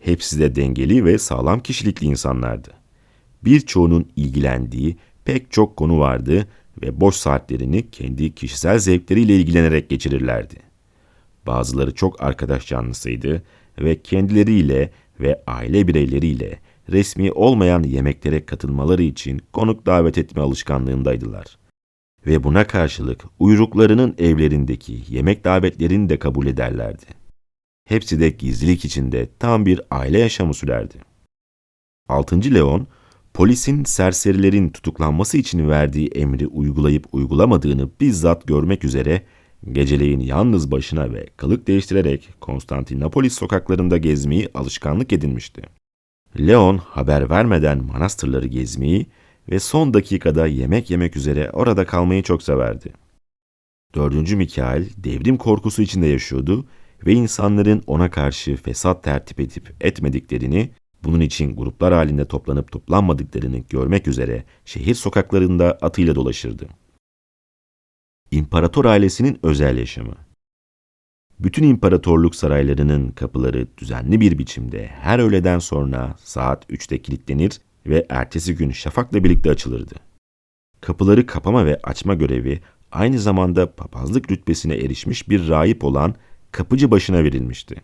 Hepsi 0.00 0.40
de 0.40 0.54
dengeli 0.54 1.04
ve 1.04 1.18
sağlam 1.18 1.60
kişilikli 1.60 2.04
insanlardı. 2.04 2.70
Birçoğunun 3.44 4.08
ilgilendiği 4.16 4.96
pek 5.24 5.52
çok 5.52 5.76
konu 5.76 5.98
vardı 5.98 6.46
ve 6.82 7.00
boş 7.00 7.14
saatlerini 7.16 7.90
kendi 7.90 8.34
kişisel 8.34 8.78
zevkleriyle 8.78 9.36
ilgilenerek 9.36 9.90
geçirirlerdi. 9.90 10.56
Bazıları 11.46 11.94
çok 11.94 12.22
arkadaş 12.22 12.66
canlısıydı 12.66 13.42
ve 13.78 14.02
kendileriyle 14.02 14.90
ve 15.20 15.42
aile 15.46 15.88
bireyleriyle 15.88 16.58
resmi 16.88 17.32
olmayan 17.32 17.82
yemeklere 17.82 18.46
katılmaları 18.46 19.02
için 19.02 19.40
konuk 19.52 19.86
davet 19.86 20.18
etme 20.18 20.42
alışkanlığındaydılar. 20.42 21.58
Ve 22.26 22.44
buna 22.44 22.66
karşılık 22.66 23.24
uyruklarının 23.38 24.14
evlerindeki 24.18 25.02
yemek 25.08 25.44
davetlerini 25.44 26.08
de 26.08 26.18
kabul 26.18 26.46
ederlerdi. 26.46 27.06
Hepsi 27.88 28.20
de 28.20 28.30
gizlilik 28.30 28.84
içinde 28.84 29.28
tam 29.38 29.66
bir 29.66 29.80
aile 29.90 30.18
yaşamı 30.18 30.54
sürerdi. 30.54 30.94
6. 32.08 32.54
Leon, 32.54 32.86
polisin 33.34 33.84
serserilerin 33.84 34.68
tutuklanması 34.68 35.38
için 35.38 35.68
verdiği 35.68 36.08
emri 36.08 36.46
uygulayıp 36.46 37.06
uygulamadığını 37.12 37.90
bizzat 38.00 38.46
görmek 38.46 38.84
üzere 38.84 39.22
geceleyin 39.72 40.20
yalnız 40.20 40.70
başına 40.70 41.12
ve 41.12 41.26
kılık 41.36 41.66
değiştirerek 41.66 42.28
Konstantinopolis 42.40 43.32
sokaklarında 43.32 43.96
gezmeyi 43.96 44.48
alışkanlık 44.54 45.12
edinmişti. 45.12 45.62
Leon 46.38 46.78
haber 46.78 47.30
vermeden 47.30 47.84
manastırları 47.84 48.46
gezmeyi 48.46 49.06
ve 49.50 49.58
son 49.60 49.94
dakikada 49.94 50.46
yemek 50.46 50.90
yemek 50.90 51.16
üzere 51.16 51.50
orada 51.50 51.86
kalmayı 51.86 52.22
çok 52.22 52.42
severdi. 52.42 52.92
Dördüncü 53.94 54.36
Mikail 54.36 54.84
devrim 54.96 55.36
korkusu 55.36 55.82
içinde 55.82 56.06
yaşıyordu 56.06 56.66
ve 57.06 57.12
insanların 57.12 57.82
ona 57.86 58.10
karşı 58.10 58.56
fesat 58.56 59.02
tertip 59.02 59.40
edip 59.40 59.74
etmediklerini 59.80 60.70
Bunun 61.04 61.20
için 61.20 61.56
gruplar 61.56 61.94
halinde 61.94 62.24
toplanıp 62.24 62.72
toplanmadıklarını 62.72 63.58
görmek 63.58 64.08
üzere 64.08 64.44
şehir 64.64 64.94
sokaklarında 64.94 65.78
atıyla 65.82 66.14
dolaşırdı. 66.14 66.68
İmparator 68.30 68.84
ailesinin 68.84 69.38
özel 69.42 69.78
yaşamı 69.78 70.14
bütün 71.40 71.62
imparatorluk 71.62 72.34
saraylarının 72.34 73.10
kapıları 73.10 73.66
düzenli 73.78 74.20
bir 74.20 74.38
biçimde 74.38 74.86
her 74.86 75.18
öğleden 75.18 75.58
sonra 75.58 76.16
saat 76.18 76.70
3'te 76.70 77.02
kilitlenir 77.02 77.60
ve 77.86 78.06
ertesi 78.08 78.56
gün 78.56 78.70
şafakla 78.70 79.24
birlikte 79.24 79.50
açılırdı. 79.50 79.94
Kapıları 80.80 81.26
kapama 81.26 81.66
ve 81.66 81.80
açma 81.82 82.14
görevi 82.14 82.60
aynı 82.92 83.18
zamanda 83.18 83.72
papazlık 83.72 84.30
rütbesine 84.30 84.74
erişmiş 84.74 85.28
bir 85.28 85.48
rahip 85.48 85.84
olan 85.84 86.14
kapıcı 86.52 86.90
başına 86.90 87.24
verilmişti. 87.24 87.76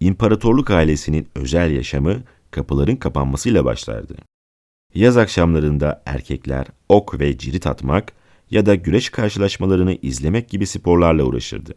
İmparatorluk 0.00 0.70
ailesinin 0.70 1.28
özel 1.34 1.70
yaşamı 1.70 2.22
kapıların 2.50 2.96
kapanmasıyla 2.96 3.64
başlardı. 3.64 4.16
Yaz 4.94 5.16
akşamlarında 5.16 6.02
erkekler 6.06 6.66
ok 6.88 7.20
ve 7.20 7.38
cirit 7.38 7.66
atmak 7.66 8.12
ya 8.50 8.66
da 8.66 8.74
güreş 8.74 9.08
karşılaşmalarını 9.08 9.98
izlemek 10.02 10.48
gibi 10.48 10.66
sporlarla 10.66 11.24
uğraşırdı. 11.24 11.74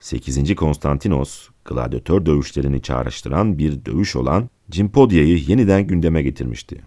8. 0.00 0.54
Konstantinos, 0.54 1.48
gladyatör 1.64 2.26
dövüşlerini 2.26 2.82
çağrıştıran 2.82 3.58
bir 3.58 3.84
dövüş 3.84 4.16
olan 4.16 4.50
Cimpodia'yı 4.70 5.38
yeniden 5.38 5.86
gündeme 5.86 6.22
getirmişti. 6.22 6.82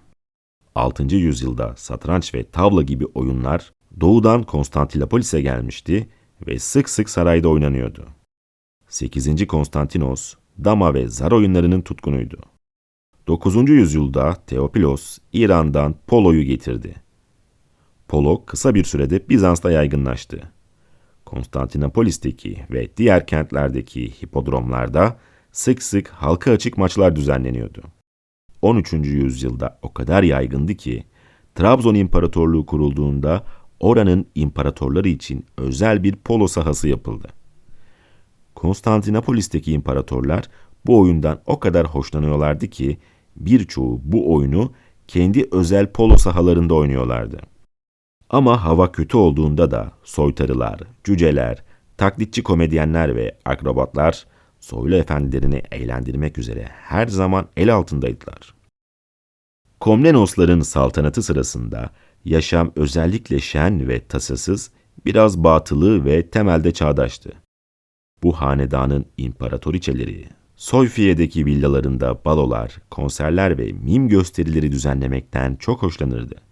6. 0.75 1.15
yüzyılda 1.15 1.73
satranç 1.77 2.33
ve 2.35 2.43
tavla 2.43 2.81
gibi 2.81 3.05
oyunlar 3.05 3.71
doğudan 4.01 4.43
Konstantinopolis'e 4.43 5.41
gelmişti 5.41 6.09
ve 6.47 6.59
sık 6.59 6.89
sık 6.89 7.09
sarayda 7.09 7.49
oynanıyordu. 7.49 8.07
8. 8.87 9.47
Konstantinos, 9.47 10.35
dama 10.63 10.93
ve 10.93 11.07
zar 11.07 11.31
oyunlarının 11.31 11.81
tutkunuydu. 11.81 12.37
9. 13.27 13.69
yüzyılda 13.69 14.33
Teopilos, 14.33 15.17
İran'dan 15.33 15.95
poloyu 16.07 16.43
getirdi. 16.43 16.95
Polo 18.09 18.45
kısa 18.45 18.75
bir 18.75 18.83
sürede 18.83 19.29
Bizans'ta 19.29 19.71
yaygınlaştı. 19.71 20.41
Konstantinopolis'teki 21.25 22.65
ve 22.71 22.97
diğer 22.97 23.27
kentlerdeki 23.27 24.11
hipodromlarda 24.21 25.17
sık 25.51 25.83
sık 25.83 26.07
halka 26.07 26.51
açık 26.51 26.77
maçlar 26.77 27.15
düzenleniyordu. 27.15 27.81
13. 28.61 28.93
yüzyılda 28.93 29.79
o 29.81 29.93
kadar 29.93 30.23
yaygındı 30.23 30.75
ki 30.75 31.03
Trabzon 31.55 31.95
İmparatorluğu 31.95 32.65
kurulduğunda 32.65 33.43
oranın 33.79 34.25
imparatorları 34.35 35.09
için 35.09 35.45
özel 35.57 36.03
bir 36.03 36.15
polo 36.15 36.47
sahası 36.47 36.87
yapıldı. 36.87 37.27
Konstantinopolis'teki 38.55 39.71
imparatorlar 39.71 40.49
bu 40.85 40.99
oyundan 40.99 41.41
o 41.45 41.59
kadar 41.59 41.87
hoşlanıyorlardı 41.87 42.67
ki 42.67 42.97
birçoğu 43.35 44.01
bu 44.03 44.33
oyunu 44.33 44.73
kendi 45.07 45.47
özel 45.51 45.91
polo 45.91 46.17
sahalarında 46.17 46.73
oynuyorlardı. 46.73 47.39
Ama 48.29 48.65
hava 48.65 48.91
kötü 48.91 49.17
olduğunda 49.17 49.71
da 49.71 49.91
soytarılar, 50.03 50.79
cüceler, 51.03 51.63
taklitçi 51.97 52.43
komedyenler 52.43 53.15
ve 53.15 53.37
akrobatlar 53.45 54.25
soylu 54.59 54.95
efendilerini 54.95 55.61
eğlendirmek 55.71 56.37
üzere 56.37 56.67
her 56.71 57.07
zaman 57.07 57.47
el 57.57 57.73
altındaydılar. 57.73 58.55
Komnenosların 59.79 60.61
saltanatı 60.61 61.23
sırasında 61.23 61.89
yaşam 62.25 62.71
özellikle 62.75 63.39
şen 63.39 63.87
ve 63.87 64.07
tasasız, 64.07 64.71
biraz 65.05 65.43
batılı 65.43 66.05
ve 66.05 66.29
temelde 66.29 66.71
çağdaştı. 66.73 67.31
Bu 68.23 68.33
hanedanın 68.33 69.05
imparatoriçeleri, 69.17 70.25
Soyfiye'deki 70.55 71.45
villalarında 71.45 72.25
balolar, 72.25 72.77
konserler 72.91 73.57
ve 73.57 73.71
mim 73.71 74.09
gösterileri 74.09 74.71
düzenlemekten 74.71 75.55
çok 75.55 75.83
hoşlanırdı. 75.83 76.48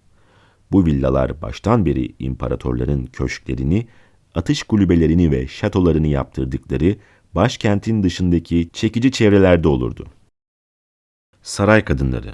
Bu 0.72 0.86
villalar 0.86 1.42
baştan 1.42 1.86
beri 1.86 2.16
imparatorların 2.20 3.06
köşklerini, 3.06 3.88
atış 4.36 4.64
kulübelerini 4.64 5.32
ve 5.32 5.48
şatolarını 5.48 6.08
yaptırdıkları 6.08 6.96
başkentin 7.36 8.04
dışındaki 8.04 8.70
çekici 8.74 9.12
çevrelerde 9.12 9.68
olurdu. 9.68 10.08
Saray 11.42 11.86
kadınları 11.86 12.34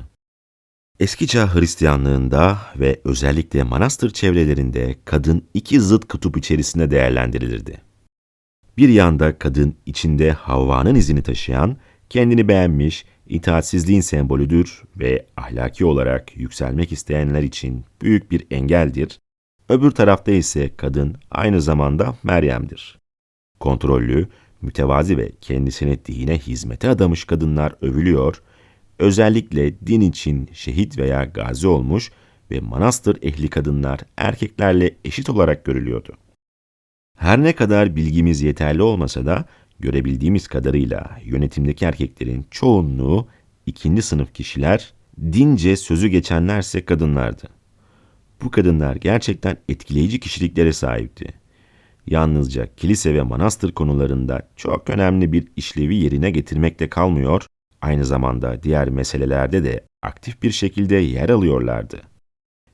Eski 1.00 1.28
çağ 1.28 1.56
Hristiyanlığında 1.56 2.58
ve 2.80 3.02
özellikle 3.04 3.64
manastır 3.64 4.10
çevrelerinde 4.10 4.96
kadın 5.06 5.44
iki 5.54 5.82
zıt 5.82 6.08
kutup 6.08 6.38
içerisinde 6.38 6.92
değerlendirilirdi. 6.92 7.82
Bir 8.78 8.90
yanda 8.90 9.40
kadın 9.40 9.76
içinde 9.86 10.32
Havva'nın 10.32 10.96
izini 10.96 11.24
taşıyan, 11.24 11.78
kendini 12.10 12.48
beğenmiş, 12.48 13.06
itaatsizliğin 13.34 14.02
sembolüdür 14.02 14.84
ve 15.00 15.26
ahlaki 15.38 15.86
olarak 15.86 16.38
yükselmek 16.38 16.92
isteyenler 16.92 17.44
için 17.44 17.86
büyük 18.02 18.32
bir 18.32 18.48
engeldir. 18.52 19.20
Öbür 19.70 19.92
tarafta 19.92 20.32
ise 20.32 20.76
kadın 20.78 21.16
aynı 21.32 21.62
zamanda 21.62 22.16
Meryem'dir. 22.24 23.00
Kontrollü, 23.60 24.28
mütevazi 24.62 25.18
ve 25.18 25.32
kendisini 25.42 26.06
dine 26.06 26.40
hizmete 26.40 26.90
adamış 26.90 27.26
kadınlar 27.26 27.76
övülüyor, 27.82 28.42
özellikle 29.00 29.80
din 29.88 30.02
için 30.02 30.50
şehit 30.54 30.98
veya 30.98 31.26
gazi 31.26 31.68
olmuş 31.68 32.12
ve 32.52 32.60
manastır 32.60 33.18
ehli 33.22 33.50
kadınlar 33.50 34.00
erkeklerle 34.18 34.96
eşit 35.06 35.30
olarak 35.30 35.66
görülüyordu. 35.66 36.14
Her 37.18 37.44
ne 37.44 37.54
kadar 37.54 37.96
bilgimiz 37.96 38.42
yeterli 38.42 38.82
olmasa 38.82 39.26
da 39.26 39.46
görebildiğimiz 39.80 40.48
kadarıyla 40.48 41.18
yönetimdeki 41.24 41.86
erkeklerin 41.86 42.46
çoğunluğu 42.52 43.28
ikinci 43.66 44.02
sınıf 44.02 44.34
kişiler, 44.34 44.94
dince 45.22 45.76
sözü 45.76 46.08
geçenlerse 46.08 46.86
kadınlardı. 46.86 47.50
Bu 48.42 48.52
kadınlar 48.52 48.96
gerçekten 48.96 49.58
etkileyici 49.70 50.20
kişiliklere 50.20 50.74
sahipti. 50.74 51.26
Yalnızca 52.08 52.76
kilise 52.76 53.14
ve 53.14 53.22
manastır 53.22 53.72
konularında 53.72 54.50
çok 54.56 54.90
önemli 54.90 55.32
bir 55.32 55.48
işlevi 55.56 55.96
yerine 55.96 56.32
getirmekte 56.32 56.90
kalmıyor, 56.90 57.46
aynı 57.82 58.06
zamanda 58.06 58.64
diğer 58.64 58.90
meselelerde 58.90 59.64
de 59.64 59.86
aktif 60.02 60.44
bir 60.44 60.52
şekilde 60.52 60.96
yer 60.96 61.30
alıyorlardı. 61.30 62.02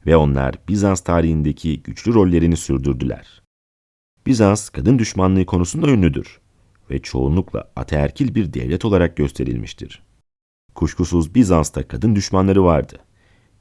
Ve 0.05 0.15
onlar 0.15 0.55
Bizans 0.67 1.01
tarihindeki 1.01 1.83
güçlü 1.83 2.13
rollerini 2.13 2.57
sürdürdüler. 2.57 3.41
Bizans 4.25 4.69
kadın 4.69 4.99
düşmanlığı 4.99 5.45
konusunda 5.45 5.89
ünlüdür 5.89 6.38
ve 6.91 6.99
çoğunlukla 6.99 7.71
ataerkil 7.75 8.36
bir 8.36 8.54
devlet 8.54 8.86
olarak 8.86 9.17
gösterilmiştir. 9.17 10.04
Kuşkusuz 10.75 11.36
Bizans'ta 11.36 11.88
kadın 11.88 12.15
düşmanları 12.15 12.63
vardı. 12.63 12.97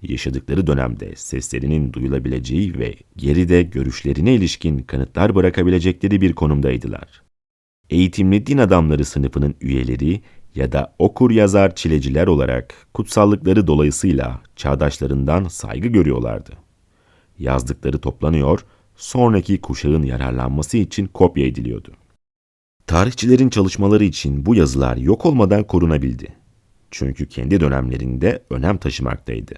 Yaşadıkları 0.03 0.67
dönemde 0.67 1.17
seslerinin 1.17 1.93
duyulabileceği 1.93 2.79
ve 2.79 2.95
geride 3.17 3.63
görüşlerine 3.63 4.35
ilişkin 4.35 4.79
kanıtlar 4.79 5.35
bırakabilecekleri 5.35 6.21
bir 6.21 6.33
konumdaydılar. 6.33 7.23
Eğitimli 7.91 8.47
din 8.47 8.59
adamları 8.59 9.05
sınıfının 9.05 9.55
üyeleri 9.61 10.23
ya 10.55 10.73
da 10.73 10.95
okur 10.99 11.31
yazar 11.31 11.75
çileciler 11.75 12.27
olarak 12.27 12.75
kutsallıkları 12.95 13.67
dolayısıyla 13.67 14.41
çağdaşlarından 14.57 15.45
saygı 15.45 15.89
görüyorlardı. 15.89 16.53
Yazdıkları 17.39 17.99
toplanıyor, 17.99 18.65
sonraki 18.97 19.61
kuşağın 19.61 20.03
yararlanması 20.03 20.77
için 20.77 21.07
kopya 21.07 21.47
ediliyordu. 21.47 21.93
Tarihçilerin 22.89 23.49
çalışmaları 23.49 24.05
için 24.05 24.47
bu 24.47 24.55
yazılar 24.55 24.97
yok 24.97 25.27
olmadan 25.27 25.65
korunabildi. 25.65 26.29
Çünkü 26.91 27.29
kendi 27.29 27.61
dönemlerinde 27.61 28.43
önem 28.51 28.77
taşımaktaydı. 28.77 29.55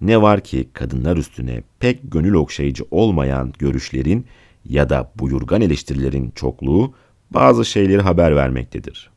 Ne 0.00 0.22
var 0.22 0.40
ki 0.40 0.68
kadınlar 0.72 1.16
üstüne 1.16 1.62
pek 1.80 2.00
gönül 2.12 2.34
okşayıcı 2.34 2.84
olmayan 2.90 3.52
görüşlerin 3.58 4.26
ya 4.64 4.90
da 4.90 5.12
buyurgan 5.16 5.60
eleştirilerin 5.60 6.30
çokluğu 6.30 6.94
bazı 7.30 7.64
şeyleri 7.64 8.02
haber 8.02 8.36
vermektedir. 8.36 9.10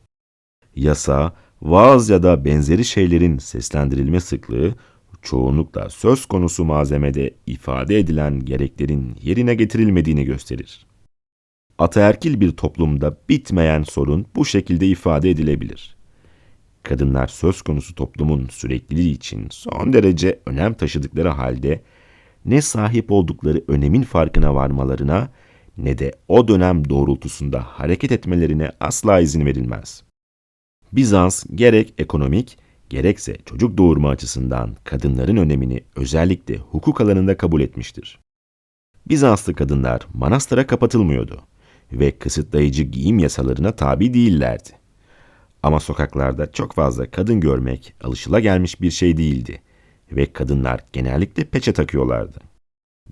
Yasa, 0.76 1.32
vaaz 1.62 2.10
ya 2.10 2.22
da 2.22 2.44
benzeri 2.44 2.84
şeylerin 2.84 3.38
seslendirilme 3.38 4.20
sıklığı 4.20 4.74
çoğunlukla 5.22 5.90
söz 5.90 6.26
konusu 6.26 6.64
malzemede 6.64 7.34
ifade 7.46 7.98
edilen 7.98 8.44
gereklerin 8.44 9.16
yerine 9.22 9.54
getirilmediğini 9.54 10.24
gösterir. 10.24 10.91
Ataerkil 11.82 12.40
bir 12.40 12.50
toplumda 12.50 13.16
bitmeyen 13.28 13.82
sorun 13.82 14.26
bu 14.36 14.44
şekilde 14.44 14.86
ifade 14.86 15.30
edilebilir. 15.30 15.96
Kadınlar 16.82 17.26
söz 17.26 17.62
konusu 17.62 17.94
toplumun 17.94 18.46
sürekliliği 18.50 19.14
için 19.14 19.46
son 19.50 19.92
derece 19.92 20.40
önem 20.46 20.74
taşıdıkları 20.74 21.28
halde 21.28 21.82
ne 22.44 22.62
sahip 22.62 23.12
oldukları 23.12 23.64
önemin 23.68 24.02
farkına 24.02 24.54
varmalarına 24.54 25.30
ne 25.76 25.98
de 25.98 26.12
o 26.28 26.48
dönem 26.48 26.88
doğrultusunda 26.88 27.60
hareket 27.60 28.12
etmelerine 28.12 28.70
asla 28.80 29.20
izin 29.20 29.46
verilmez. 29.46 30.02
Bizans 30.92 31.44
gerek 31.54 31.94
ekonomik 31.98 32.58
gerekse 32.90 33.36
çocuk 33.46 33.78
doğurma 33.78 34.10
açısından 34.10 34.76
kadınların 34.84 35.36
önemini 35.36 35.80
özellikle 35.96 36.56
hukuk 36.56 37.00
alanında 37.00 37.36
kabul 37.36 37.60
etmiştir. 37.60 38.18
Bizanslı 39.08 39.54
kadınlar 39.54 40.06
manastıra 40.14 40.66
kapatılmıyordu 40.66 41.42
ve 41.92 42.10
kısıtlayıcı 42.10 42.82
giyim 42.82 43.18
yasalarına 43.18 43.76
tabi 43.76 44.14
değillerdi. 44.14 44.70
Ama 45.62 45.80
sokaklarda 45.80 46.52
çok 46.52 46.72
fazla 46.72 47.10
kadın 47.10 47.40
görmek 47.40 47.94
alışılagelmiş 48.02 48.80
bir 48.80 48.90
şey 48.90 49.16
değildi 49.16 49.62
ve 50.12 50.32
kadınlar 50.32 50.80
genellikle 50.92 51.44
peçe 51.44 51.72
takıyorlardı. 51.72 52.38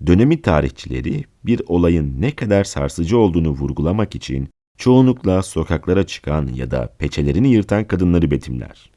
Dönemin 0.07 0.37
tarihçileri 0.37 1.23
bir 1.43 1.61
olayın 1.67 2.21
ne 2.21 2.35
kadar 2.35 2.63
sarsıcı 2.63 3.17
olduğunu 3.17 3.49
vurgulamak 3.49 4.15
için 4.15 4.49
çoğunlukla 4.77 5.41
sokaklara 5.41 6.05
çıkan 6.05 6.47
ya 6.47 6.71
da 6.71 6.95
peçelerini 6.99 7.51
yırtan 7.51 7.85
kadınları 7.85 8.31
betimler. 8.31 8.91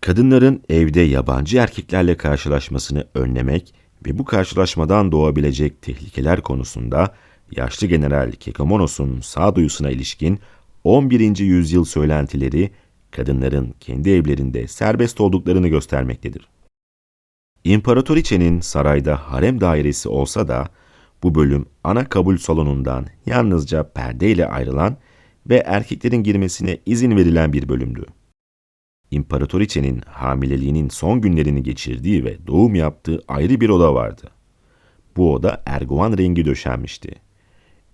Kadınların 0.00 0.62
evde 0.68 1.00
yabancı 1.00 1.58
erkeklerle 1.58 2.16
karşılaşmasını 2.16 3.06
önlemek 3.14 3.74
ve 4.06 4.18
bu 4.18 4.24
karşılaşmadan 4.24 5.12
doğabilecek 5.12 5.82
tehlikeler 5.82 6.40
konusunda 6.40 7.14
yaşlı 7.50 7.86
general 7.86 8.32
Kekomonos'un 8.32 9.20
sağduyusuna 9.20 9.90
ilişkin 9.90 10.40
11. 10.84 11.38
yüzyıl 11.38 11.84
söylentileri 11.84 12.70
kadınların 13.10 13.74
kendi 13.80 14.10
evlerinde 14.10 14.68
serbest 14.68 15.20
olduklarını 15.20 15.68
göstermektedir. 15.68 16.48
İmparatoriçenin 17.64 18.60
sarayda 18.60 19.16
harem 19.16 19.60
dairesi 19.60 20.08
olsa 20.08 20.48
da 20.48 20.68
bu 21.22 21.34
bölüm 21.34 21.66
ana 21.84 22.08
kabul 22.08 22.36
salonundan 22.36 23.06
yalnızca 23.26 23.92
perdeyle 23.92 24.46
ayrılan 24.46 24.96
ve 25.48 25.56
erkeklerin 25.56 26.22
girmesine 26.22 26.78
izin 26.86 27.16
verilen 27.16 27.52
bir 27.52 27.68
bölümdü. 27.68 28.06
İmparatoriçenin 29.10 30.00
hamileliğinin 30.06 30.88
son 30.88 31.20
günlerini 31.20 31.62
geçirdiği 31.62 32.24
ve 32.24 32.46
doğum 32.46 32.74
yaptığı 32.74 33.20
ayrı 33.28 33.60
bir 33.60 33.68
oda 33.68 33.94
vardı. 33.94 34.30
Bu 35.16 35.34
oda 35.34 35.62
erguvan 35.66 36.18
rengi 36.18 36.44
döşenmişti. 36.44 37.14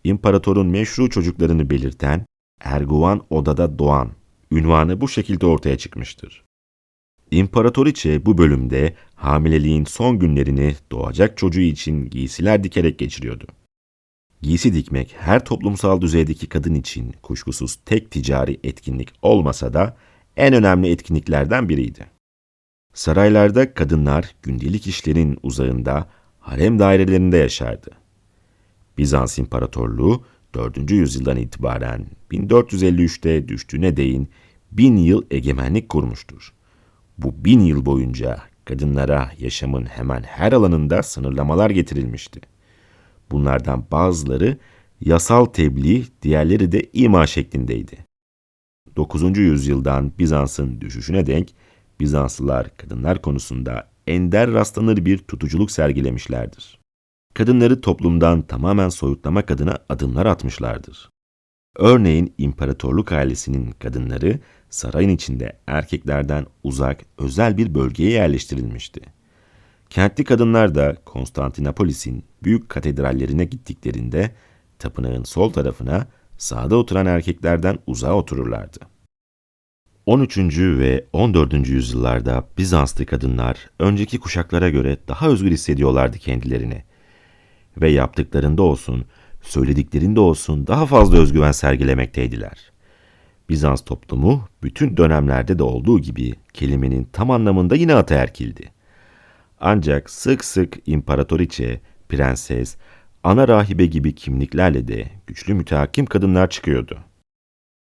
İmparatorun 0.05 0.67
meşru 0.67 1.11
çocuklarını 1.11 1.71
belirten 1.71 2.27
Erguvan 2.61 3.23
odada 3.31 3.79
doğan 3.79 4.11
ünvanı 4.51 5.01
bu 5.01 5.09
şekilde 5.09 5.47
ortaya 5.47 5.79
çıkmıştır. 5.79 6.45
İmparatoriçe 7.31 8.27
bu 8.27 8.39
bölümde 8.39 8.95
hamileliğin 9.15 9.85
son 9.85 10.19
günlerini 10.19 10.75
doğacak 10.93 11.39
çocuğu 11.39 11.61
için 11.61 12.11
giysiler 12.11 12.65
dikerek 12.65 12.99
geçiriyordu. 12.99 13.47
Giysi 14.43 14.75
dikmek 14.75 15.15
her 15.19 15.45
toplumsal 15.45 16.01
düzeydeki 16.01 16.49
kadın 16.49 16.75
için 16.75 17.15
kuşkusuz 17.23 17.77
tek 17.77 18.11
ticari 18.11 18.61
etkinlik 18.65 19.13
olmasa 19.23 19.75
da 19.75 19.97
en 20.37 20.55
önemli 20.55 20.91
etkinliklerden 20.91 21.69
biriydi. 21.69 22.07
Saraylarda 22.95 23.75
kadınlar 23.75 24.35
gündelik 24.43 24.87
işlerin 24.87 25.39
uzağında 25.43 26.09
harem 26.41 26.79
dairelerinde 26.79 27.37
yaşardı. 27.37 28.00
Bizans 29.01 29.39
İmparatorluğu 29.39 30.25
4. 30.55 30.91
yüzyıldan 30.91 31.37
itibaren 31.37 32.07
1453'te 32.31 33.49
düştüğüne 33.49 33.97
değin 33.97 34.29
bin 34.73 34.97
yıl 34.97 35.23
egemenlik 35.31 35.89
kurmuştur. 35.89 36.53
Bu 37.19 37.45
bin 37.45 37.61
yıl 37.61 37.87
boyunca 37.87 38.43
kadınlara 38.65 39.31
yaşamın 39.39 39.85
hemen 39.85 40.23
her 40.23 40.53
alanında 40.53 41.03
sınırlamalar 41.03 41.71
getirilmişti. 41.71 42.41
Bunlardan 43.31 43.85
bazıları 43.93 44.59
yasal 45.01 45.45
tebliğ, 45.45 46.05
diğerleri 46.23 46.73
de 46.73 46.91
ima 46.93 47.27
şeklindeydi. 47.27 47.99
9. 48.97 49.39
yüzyıldan 49.39 50.13
Bizans'ın 50.19 50.81
düşüşüne 50.81 51.27
denk 51.27 51.49
Bizanslılar 52.01 52.77
kadınlar 52.77 53.23
konusunda 53.23 53.91
ender 54.07 54.53
rastlanır 54.53 55.05
bir 55.05 55.19
tutuculuk 55.19 55.71
sergilemişlerdir. 55.71 56.80
Kadınları 57.35 57.81
toplumdan 57.81 58.43
tamamen 58.43 58.89
soyutlamak 58.89 59.51
adına 59.51 59.79
adımlar 59.89 60.27
atmışlardır. 60.27 61.11
Örneğin 61.77 62.35
imparatorluk 62.39 63.13
ailesinin 63.13 63.71
kadınları 63.71 64.41
sarayın 64.71 65.09
içinde 65.09 65.59
erkeklerden 65.67 66.47
uzak 66.63 67.01
özel 67.19 67.57
bir 67.57 67.75
bölgeye 67.75 68.11
yerleştirilmişti. 68.11 69.01
Kentli 69.91 70.25
kadınlar 70.25 70.75
da 70.75 70.97
Konstantinopolis'in 71.05 72.25
büyük 72.43 72.69
katedrallerine 72.69 73.45
gittiklerinde 73.45 74.31
tapınağın 74.79 75.25
sol 75.25 75.53
tarafına 75.53 76.07
sağda 76.39 76.77
oturan 76.77 77.07
erkeklerden 77.07 77.79
uzağa 77.87 78.15
otururlardı. 78.15 78.79
13. 80.07 80.39
ve 80.59 81.07
14. 81.13 81.69
yüzyıllarda 81.69 82.49
Bizanslı 82.59 83.07
kadınlar 83.07 83.71
önceki 83.79 84.19
kuşaklara 84.21 84.71
göre 84.71 84.97
daha 85.09 85.29
özgür 85.29 85.51
hissediyorlardı 85.51 86.19
kendilerini. 86.19 86.85
Ve 87.77 87.91
yaptıklarında 87.91 88.63
olsun, 88.63 89.05
söylediklerinde 89.43 90.21
olsun 90.21 90.67
daha 90.67 90.87
fazla 90.87 91.19
özgüven 91.19 91.53
sergilemekteydiler. 91.53 92.73
Bizans 93.49 93.85
toplumu 93.85 94.49
bütün 94.63 94.97
dönemlerde 94.97 95.59
de 95.59 95.63
olduğu 95.63 95.99
gibi 95.99 96.35
kelimenin 96.53 97.09
tam 97.13 97.31
anlamında 97.31 97.75
yine 97.75 97.95
ataerkildi. 97.95 98.73
Ancak 99.61 100.11
sık 100.11 100.45
sık 100.45 100.79
imparatoriçe, 100.87 101.81
prenses, 102.09 102.77
ana 103.23 103.49
rahibe 103.49 103.87
gibi 103.87 104.15
kimliklerle 104.15 104.89
de 104.89 105.05
güçlü 105.27 105.55
mütehakim 105.55 106.07
kadınlar 106.07 106.51
çıkıyordu. 106.51 106.99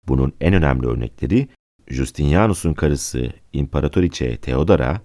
Bunun 0.07 0.33
en 0.41 0.53
önemli 0.53 0.87
örnekleri 0.87 1.47
Justinianus'un 1.87 2.73
karısı 2.73 3.31
İmparatoriçe 3.53 4.37
Theodora, 4.37 5.01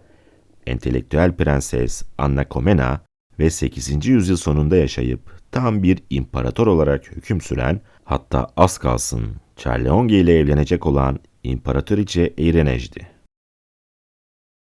entelektüel 0.67 1.37
prenses 1.37 2.03
Anna 2.19 2.49
Komnena 2.49 3.01
ve 3.43 3.51
8. 3.51 4.07
yüzyıl 4.07 4.37
sonunda 4.37 4.77
yaşayıp 4.77 5.21
tam 5.51 5.83
bir 5.83 5.99
imparator 6.11 6.67
olarak 6.67 7.17
hüküm 7.17 7.41
süren 7.41 7.81
hatta 8.05 8.47
az 8.57 8.79
kalsın 8.79 9.27
Charleonge 9.57 10.21
ile 10.21 10.39
evlenecek 10.39 10.87
olan 10.87 11.19
İmparatoriçe 11.45 12.35
Eirenej'di. 12.39 13.09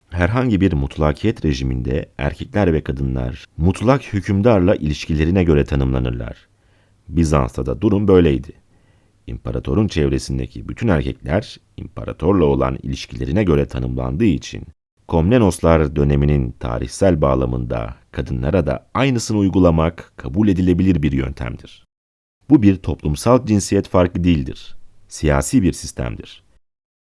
Herhangi 0.10 0.62
bir 0.62 0.74
mutlakiyet 0.74 1.46
rejiminde 1.46 2.10
erkekler 2.18 2.74
ve 2.74 2.82
kadınlar 2.82 3.46
mutlak 3.58 4.14
hükümdarla 4.14 4.76
ilişkilerine 4.76 5.44
göre 5.44 5.66
tanımlanırlar. 5.66 6.48
Bizans'ta 7.10 7.66
da 7.66 7.82
durum 7.82 8.08
böyleydi. 8.08 8.52
İmparatorun 9.28 9.88
çevresindeki 9.88 10.70
bütün 10.70 10.88
erkekler 10.88 11.60
imparatorla 11.78 12.46
olan 12.46 12.78
ilişkilerine 12.84 13.44
göre 13.44 13.66
tanımlandığı 13.66 14.26
için 14.26 14.64
Komnenoslar 15.08 15.96
döneminin 15.96 16.52
tarihsel 16.52 17.22
bağlamında 17.22 17.96
kadınlara 18.12 18.68
da 18.68 18.88
aynısını 18.94 19.38
uygulamak 19.38 20.14
kabul 20.16 20.48
edilebilir 20.48 21.04
bir 21.04 21.12
yöntemdir. 21.12 21.86
Bu 22.50 22.62
bir 22.62 22.76
toplumsal 22.76 23.46
cinsiyet 23.46 23.88
farkı 23.88 24.24
değildir. 24.24 24.76
Siyasi 25.08 25.62
bir 25.62 25.74
sistemdir. 25.74 26.44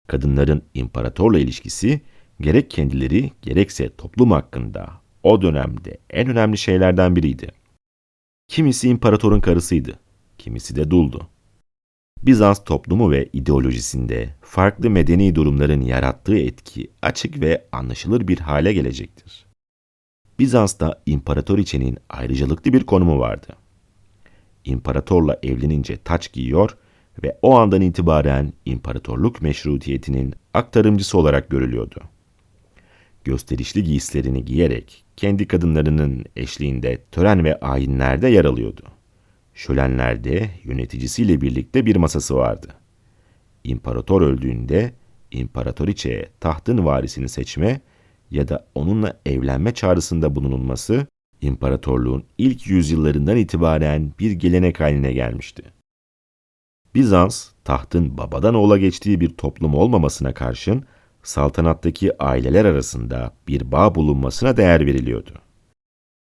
Kadınların 0.08 0.64
imparatorla 0.74 1.40
ilişkisi 1.40 2.02
gerek 2.42 2.70
kendileri 2.70 3.32
gerekse 3.42 3.96
toplum 3.96 4.32
hakkında 4.32 4.88
o 5.24 5.42
dönemde 5.42 5.98
en 6.10 6.30
önemli 6.30 6.58
şeylerden 6.58 7.16
biriydi. 7.16 7.52
Kimisi 8.48 8.90
imparatorun 8.90 9.42
karısıydı, 9.42 10.00
kimisi 10.38 10.76
de 10.76 10.92
duldu. 10.92 11.28
Bizans 12.24 12.64
toplumu 12.64 13.12
ve 13.12 13.30
ideolojisinde 13.34 14.30
farklı 14.42 14.90
medeni 14.90 15.36
durumların 15.36 15.82
yarattığı 15.82 16.38
etki 16.38 16.92
açık 17.02 17.42
ve 17.42 17.66
anlaşılır 17.72 18.28
bir 18.28 18.40
hale 18.40 18.74
gelecektir. 18.74 19.46
Bizans'ta 20.40 21.02
imparatoriçenin 21.06 21.98
ayrıcalıklı 22.10 22.74
bir 22.74 22.84
konumu 22.84 23.20
vardı. 23.20 23.48
İmparatorla 24.66 25.40
evlenince 25.44 25.98
taç 25.98 26.34
giyiyor 26.34 26.78
ve 27.24 27.38
o 27.42 27.58
andan 27.58 27.82
itibaren 27.82 28.54
imparatorluk 28.66 29.42
meşrutiyetinin 29.42 30.34
aktarımcısı 30.54 31.18
olarak 31.18 31.50
görülüyordu. 31.50 32.02
Gösterişli 33.24 33.84
giysilerini 33.84 34.46
giyerek 34.46 35.04
kendi 35.18 35.48
kadınlarının 35.48 36.26
eşliğinde 36.36 37.02
tören 37.12 37.44
ve 37.44 37.60
ayinlerde 37.60 38.30
yer 38.30 38.46
alıyordu. 38.46 38.95
Şölenlerde 39.56 40.50
yöneticisiyle 40.64 41.42
birlikte 41.42 41.86
bir 41.86 41.96
masası 41.96 42.36
vardı. 42.36 42.68
İmparator 43.64 44.22
öldüğünde 44.22 44.94
imparatoriçeye 45.32 46.30
tahtın 46.40 46.86
varisini 46.86 47.30
seçme 47.30 47.82
ya 48.32 48.48
da 48.48 48.68
onunla 48.76 49.20
evlenme 49.26 49.74
çağrısında 49.74 50.36
bulunulması 50.36 51.08
imparatorluğun 51.42 52.24
ilk 52.38 52.68
yüzyıllarından 52.68 53.38
itibaren 53.38 54.14
bir 54.20 54.32
gelenek 54.32 54.80
haline 54.80 55.14
gelmişti. 55.14 55.64
Bizans, 56.96 57.50
tahtın 57.64 58.18
babadan 58.18 58.56
oğula 58.56 58.78
geçtiği 58.78 59.22
bir 59.22 59.30
toplum 59.30 59.76
olmamasına 59.76 60.34
karşın 60.34 60.86
saltanattaki 61.24 62.24
aileler 62.24 62.66
arasında 62.66 63.34
bir 63.48 63.72
bağ 63.72 63.96
bulunmasına 63.96 64.58
değer 64.58 64.86
veriliyordu. 64.86 65.45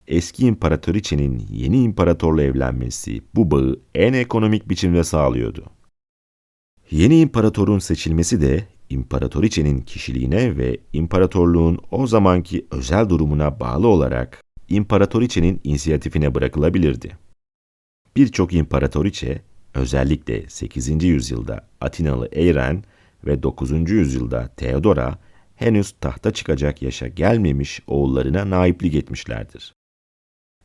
Eski 0.07 0.45
imparatoriçenin 0.45 1.47
yeni 1.51 1.83
imparatorla 1.83 2.41
evlenmesi 2.41 3.21
bu 3.35 3.51
bağı 3.51 3.79
en 3.95 4.13
ekonomik 4.13 4.69
biçimde 4.69 5.03
sağlıyordu. 5.03 5.65
Yeni 6.91 7.19
imparatorun 7.19 7.79
seçilmesi 7.79 8.41
de 8.41 8.67
imparatoriçenin 8.89 9.81
kişiliğine 9.81 10.57
ve 10.57 10.77
imparatorluğun 10.93 11.79
o 11.91 12.07
zamanki 12.07 12.65
özel 12.71 13.09
durumuna 13.09 13.59
bağlı 13.59 13.87
olarak 13.87 14.43
imparatoriçenin 14.69 15.61
inisiyatifine 15.63 16.35
bırakılabilirdi. 16.35 17.17
Birçok 18.15 18.53
imparatoriçe, 18.53 19.41
özellikle 19.73 20.49
8. 20.49 21.03
yüzyılda 21.03 21.67
Atinalı 21.81 22.29
Eyren 22.31 22.83
ve 23.25 23.43
9. 23.43 23.71
yüzyılda 23.89 24.47
Theodora 24.47 25.19
henüz 25.55 25.91
tahta 25.91 26.31
çıkacak 26.31 26.81
yaşa 26.81 27.07
gelmemiş 27.07 27.81
oğullarına 27.87 28.49
naiplik 28.49 28.95
etmişlerdir. 28.95 29.73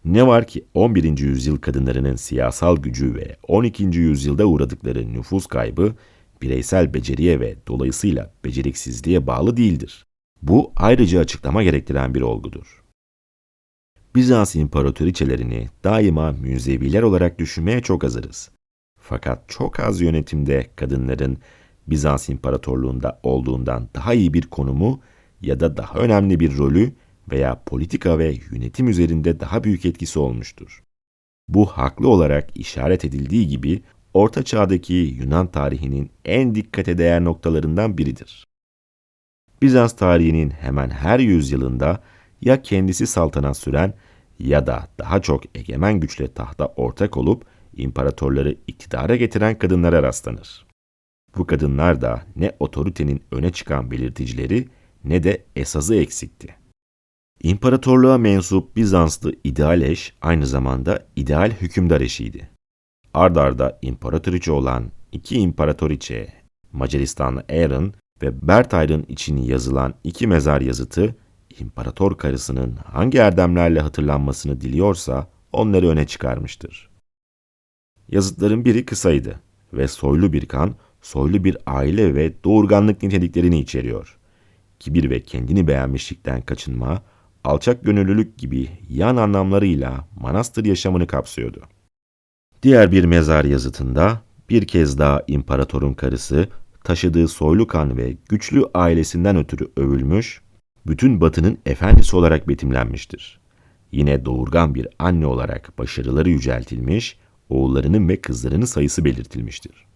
Ne 0.04 0.26
var 0.26 0.46
ki 0.46 0.64
11. 0.74 1.18
yüzyıl 1.18 1.56
kadınlarının 1.56 2.16
siyasal 2.16 2.76
gücü 2.76 3.14
ve 3.14 3.36
12. 3.48 3.84
yüzyılda 3.84 4.46
uğradıkları 4.46 5.12
nüfus 5.12 5.46
kaybı 5.46 5.94
bireysel 6.42 6.94
beceriye 6.94 7.40
ve 7.40 7.56
dolayısıyla 7.68 8.32
beceriksizliğe 8.44 9.26
bağlı 9.26 9.56
değildir. 9.56 10.06
Bu 10.42 10.72
ayrıca 10.76 11.20
açıklama 11.20 11.62
gerektiren 11.62 12.14
bir 12.14 12.20
olgudur. 12.20 12.84
Bizans 14.14 14.56
imparatoriçelerini 14.56 15.68
daima 15.84 16.32
müzeviler 16.32 17.02
olarak 17.02 17.38
düşünmeye 17.38 17.80
çok 17.80 18.02
hazırız. 18.02 18.50
Fakat 19.00 19.48
çok 19.48 19.80
az 19.80 20.00
yönetimde 20.00 20.70
kadınların 20.76 21.38
Bizans 21.86 22.28
İmparatorluğunda 22.28 23.20
olduğundan 23.22 23.88
daha 23.94 24.14
iyi 24.14 24.34
bir 24.34 24.42
konumu 24.42 25.00
ya 25.40 25.60
da 25.60 25.76
daha 25.76 25.98
önemli 25.98 26.40
bir 26.40 26.56
rolü 26.56 26.92
veya 27.30 27.62
politika 27.66 28.18
ve 28.18 28.38
yönetim 28.52 28.88
üzerinde 28.88 29.40
daha 29.40 29.64
büyük 29.64 29.85
etkisi 29.85 30.18
olmuştur. 30.18 30.83
Bu 31.48 31.66
haklı 31.66 32.09
olarak 32.09 32.56
işaret 32.56 33.04
edildiği 33.04 33.48
gibi 33.48 33.83
Orta 34.14 34.42
Çağ'daki 34.42 34.94
Yunan 34.94 35.46
tarihinin 35.46 36.11
en 36.24 36.54
dikkate 36.54 36.98
değer 36.98 37.24
noktalarından 37.24 37.98
biridir. 37.98 38.46
Bizans 39.62 39.96
tarihinin 39.96 40.50
hemen 40.50 40.90
her 40.90 41.18
yüzyılında 41.18 42.00
ya 42.40 42.62
kendisi 42.62 43.06
saltanat 43.06 43.56
süren 43.56 43.94
ya 44.38 44.66
da 44.66 44.88
daha 44.98 45.22
çok 45.22 45.59
egemen 45.59 46.00
güçle 46.00 46.33
tahta 46.33 46.66
ortak 46.66 47.16
olup 47.16 47.44
imparatorları 47.76 48.56
iktidara 48.66 49.16
getiren 49.16 49.59
kadınlara 49.59 50.02
rastlanır. 50.02 50.66
Bu 51.37 51.46
kadınlar 51.46 52.00
da 52.00 52.22
ne 52.37 52.52
otoritenin 52.61 53.22
öne 53.30 53.52
çıkan 53.52 53.90
belirticileri 53.90 54.68
ne 55.04 55.22
de 55.22 55.44
esazı 55.56 55.94
eksikti. 55.94 56.60
İmparatorluğa 57.42 58.18
mensup 58.18 58.76
Bizanslı 58.76 59.33
ideal 59.44 59.83
eş 59.83 60.12
aynı 60.22 60.46
zamanda 60.46 61.07
ideal 61.16 61.50
hükümdar 61.50 62.00
eşiydi. 62.00 62.50
Ard 63.14 63.37
arda 63.37 63.79
imparatoriçe 63.83 64.53
olan 64.53 64.85
iki 65.12 65.37
imparatoriçe, 65.37 66.33
Macaristanlı 66.72 67.44
Aaron 67.50 67.94
ve 68.22 68.48
Bertayr'ın 68.48 69.03
için 69.09 69.37
yazılan 69.37 69.94
iki 70.05 70.26
mezar 70.26 70.61
yazıtı, 70.61 71.16
imparator 71.59 72.18
karısının 72.18 72.76
hangi 72.76 73.18
erdemlerle 73.18 73.81
hatırlanmasını 73.81 74.61
diliyorsa 74.61 75.29
onları 75.53 75.88
öne 75.88 76.07
çıkarmıştır. 76.07 76.90
Yazıtların 78.09 78.64
biri 78.64 78.85
kısaydı 78.85 79.40
ve 79.72 79.88
soylu 79.88 80.33
bir 80.33 80.46
kan, 80.46 80.74
soylu 81.03 81.44
bir 81.44 81.57
aile 81.66 82.14
ve 82.14 82.44
doğurganlık 82.44 83.03
niteliklerini 83.03 83.61
içeriyor. 83.61 84.18
Kibir 84.79 85.11
ve 85.11 85.20
kendini 85.20 85.66
beğenmişlikten 85.68 86.40
kaçınma, 86.40 87.03
alçak 87.44 87.85
gönüllülük 87.85 88.38
gibi 88.38 88.68
yan 88.88 89.16
anlamlarıyla 89.16 90.09
manastır 90.20 90.64
yaşamını 90.64 91.07
kapsıyordu. 91.07 91.62
Diğer 92.62 92.92
bir 92.92 93.05
mezar 93.05 93.44
yazıtında 93.44 94.20
bir 94.50 94.66
kez 94.66 94.98
daha 94.98 95.22
imparatorun 95.26 95.94
karısı 95.94 96.48
taşıdığı 96.85 97.29
soylu 97.29 97.66
kan 97.66 97.96
ve 97.96 98.16
güçlü 98.29 98.64
ailesinden 98.74 99.37
ötürü 99.37 99.70
övülmüş, 99.76 100.40
bütün 100.87 101.20
batının 101.20 101.59
efendisi 101.66 102.16
olarak 102.16 102.48
betimlenmiştir. 102.48 103.40
Yine 103.92 104.24
doğurgan 104.24 104.74
bir 104.74 104.88
anne 104.98 105.26
olarak 105.26 105.79
başarıları 105.79 106.31
yüceltilmiş, 106.31 107.18
oğullarının 107.48 108.09
ve 108.09 108.20
kızlarının 108.20 108.64
sayısı 108.64 109.05
belirtilmiştir. 109.05 109.87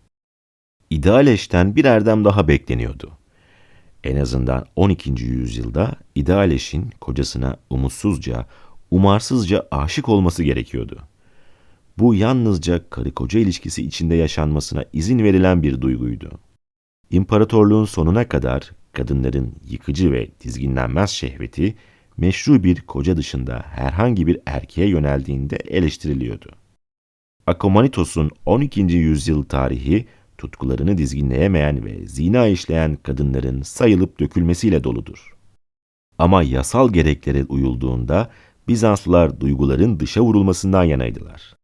İdeal 0.91 1.27
eşten 1.27 1.77
bir 1.77 1.85
erdem 1.85 2.25
daha 2.25 2.49
bekleniyordu. 2.49 3.11
En 4.05 4.17
azından 4.17 4.67
12. 4.77 5.25
yüzyılda 5.25 5.93
ideal 6.15 6.51
eşin 6.51 6.91
kocasına 7.01 7.57
umutsuzca, 7.71 8.47
umarsızca 8.91 9.67
aşık 9.71 10.09
olması 10.09 10.43
gerekiyordu. 10.43 10.99
Bu 11.99 12.15
yalnızca 12.15 12.91
karı 12.91 13.13
koca 13.13 13.41
ilişkisi 13.41 13.83
içinde 13.83 14.15
yaşanmasına 14.15 14.85
izin 14.93 15.19
verilen 15.19 15.63
bir 15.63 15.81
duyguydu. 15.81 16.31
İmparatorluğun 17.11 17.85
sonuna 17.85 18.29
kadar 18.29 18.71
kadınların 18.93 19.55
yıkıcı 19.69 20.13
ve 20.13 20.29
dizginlenmez 20.41 21.11
şehveti 21.11 21.75
meşru 22.17 22.65
bir 22.65 22.81
koca 22.81 23.17
dışında 23.17 23.65
herhangi 23.71 24.27
bir 24.27 24.41
erkeğe 24.47 24.89
yöneldiğinde 24.89 25.57
eleştiriliyordu. 25.57 26.51
Akomanitos'un 27.47 28.31
12. 28.47 28.81
yüzyıl 28.81 29.43
tarihi 29.43 30.07
tutkularını 30.45 30.99
dizginleyemeyen 30.99 31.85
ve 31.85 32.07
zina 32.07 32.47
işleyen 32.47 32.97
kadınların 33.03 33.63
sayılıp 33.63 34.21
dökülmesiyle 34.21 34.85
doludur. 34.85 35.37
Ama 36.19 36.43
yasal 36.43 36.93
gereklere 36.93 37.45
uyulduğunda 37.45 38.31
Bizanslılar 38.69 39.41
duyguların 39.41 40.01
dışa 40.01 40.21
vurulmasından 40.21 40.85
yanaydılar. 40.85 41.57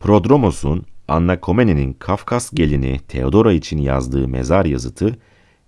Prodromos'un 0.00 0.84
Anna 1.08 1.40
Komene'nin 1.40 1.92
Kafkas 1.92 2.50
gelini 2.50 2.98
Theodora 3.08 3.52
için 3.52 3.78
yazdığı 3.78 4.28
mezar 4.28 4.64
yazıtı, 4.64 5.18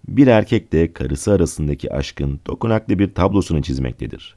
bir 0.09 0.27
erkekle 0.27 0.93
karısı 0.93 1.33
arasındaki 1.33 1.95
aşkın 1.95 2.41
dokunaklı 2.47 2.99
bir 2.99 3.15
tablosunu 3.15 3.63
çizmektedir. 3.63 4.37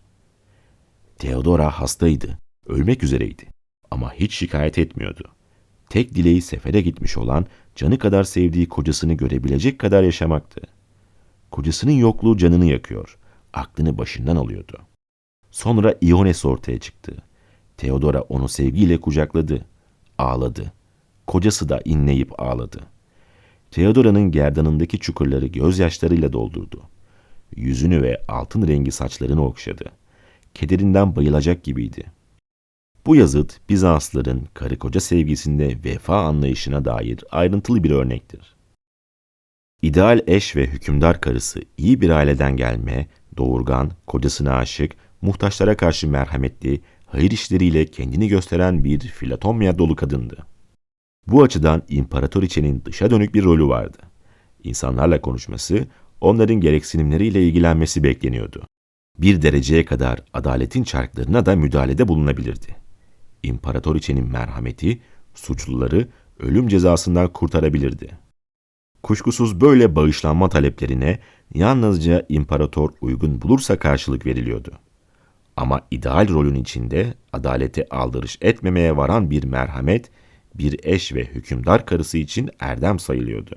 Theodora 1.18 1.70
hastaydı, 1.70 2.38
ölmek 2.66 3.04
üzereydi 3.04 3.46
ama 3.92 4.14
hiç 4.14 4.34
şikayet 4.36 4.78
etmiyordu. 4.78 5.36
Tek 5.90 6.16
dileği 6.16 6.42
sefere 6.42 6.82
gitmiş 6.82 7.18
olan, 7.18 7.46
canı 7.76 7.98
kadar 7.98 8.24
sevdiği 8.24 8.70
kocasını 8.70 9.14
görebilecek 9.14 9.80
kadar 9.80 10.04
yaşamaktı. 10.04 10.62
Kocasının 11.52 11.92
yokluğu 11.92 12.38
canını 12.38 12.66
yakıyor, 12.66 13.18
aklını 13.54 13.98
başından 13.98 14.36
alıyordu. 14.36 14.78
Sonra 15.52 15.96
Iones 16.02 16.46
ortaya 16.46 16.80
çıktı. 16.80 17.14
Theodora 17.78 18.22
onu 18.22 18.50
sevgiyle 18.50 19.02
kucakladı, 19.02 19.66
ağladı. 20.18 20.74
Kocası 21.28 21.70
da 21.70 21.82
inleyip 21.86 22.40
ağladı. 22.40 22.80
Theodora'nın 23.72 24.32
gerdanındaki 24.32 25.00
çukurları 25.00 25.48
gözyaşlarıyla 25.48 26.34
doldurdu. 26.34 26.82
Yüzünü 27.56 28.02
ve 28.02 28.22
altın 28.28 28.68
rengi 28.68 28.92
saçlarını 28.92 29.46
okşadı. 29.46 29.84
Kederinden 30.54 31.16
bayılacak 31.16 31.64
gibiydi. 31.64 32.04
Bu 33.06 33.16
yazıt 33.16 33.60
Bizansların 33.70 34.48
karı 34.54 34.80
koca 34.80 35.00
sevgisinde 35.00 35.78
vefa 35.86 36.26
anlayışına 36.26 36.86
dair 36.86 37.24
ayrıntılı 37.32 37.84
bir 37.84 37.92
örnektir. 37.92 38.56
İdeal 39.82 40.22
eş 40.28 40.56
ve 40.56 40.68
hükümdar 40.68 41.22
karısı 41.22 41.62
iyi 41.78 42.02
bir 42.02 42.10
aileden 42.10 42.58
gelme, 42.58 43.08
doğurgan, 43.38 43.92
kocasına 44.08 44.56
aşık, 44.56 44.92
muhtaçlara 45.22 45.78
karşı 45.78 46.08
merhametli, 46.08 46.82
hayır 47.06 47.32
işleriyle 47.32 47.86
kendini 47.86 48.28
gösteren 48.28 48.84
bir 48.84 49.00
filatomya 49.00 49.78
dolu 49.78 49.96
kadındı. 49.96 50.38
Bu 51.28 51.44
açıdan 51.44 51.84
imparatoriçenin 51.90 52.82
dışa 52.86 53.12
dönük 53.12 53.36
bir 53.36 53.44
rolü 53.44 53.68
vardı. 53.68 53.98
İnsanlarla 54.64 55.22
konuşması, 55.22 55.88
onların 56.22 56.56
gereksinimleriyle 56.56 57.48
ilgilenmesi 57.48 58.04
bekleniyordu. 58.04 58.68
Bir 59.18 59.42
dereceye 59.42 59.86
kadar 59.86 60.20
adaletin 60.34 60.84
çarklarına 60.84 61.46
da 61.46 61.56
müdahalede 61.56 62.08
bulunabilirdi. 62.08 62.85
İmparatoriçenin 63.46 64.32
merhameti, 64.32 65.02
suçluları 65.34 66.08
ölüm 66.40 66.68
cezasından 66.68 67.34
kurtarabilirdi. 67.34 68.18
Kuşkusuz 69.04 69.62
böyle 69.62 69.96
bağışlanma 69.96 70.50
taleplerine 70.50 71.20
yalnızca 71.54 72.26
imparator 72.30 72.90
uygun 73.02 73.42
bulursa 73.42 73.80
karşılık 73.80 74.26
veriliyordu. 74.26 74.72
Ama 75.58 75.82
ideal 75.92 76.30
rolün 76.30 76.56
içinde 76.56 77.14
adalete 77.34 77.86
aldırış 77.90 78.38
etmemeye 78.42 78.98
varan 78.98 79.32
bir 79.32 79.44
merhamet, 79.44 80.12
bir 80.56 80.80
eş 80.84 81.14
ve 81.14 81.26
hükümdar 81.26 81.86
karısı 81.86 82.18
için 82.18 82.50
erdem 82.60 83.00
sayılıyordu. 83.00 83.56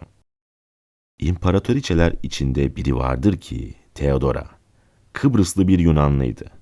İmparatoriçeler 1.18 2.14
içinde 2.22 2.76
biri 2.76 2.96
vardır 2.96 3.36
ki 3.36 3.74
Theodora, 3.94 4.46
Kıbrıslı 5.12 5.68
bir 5.68 5.78
Yunanlıydı. 5.78 6.57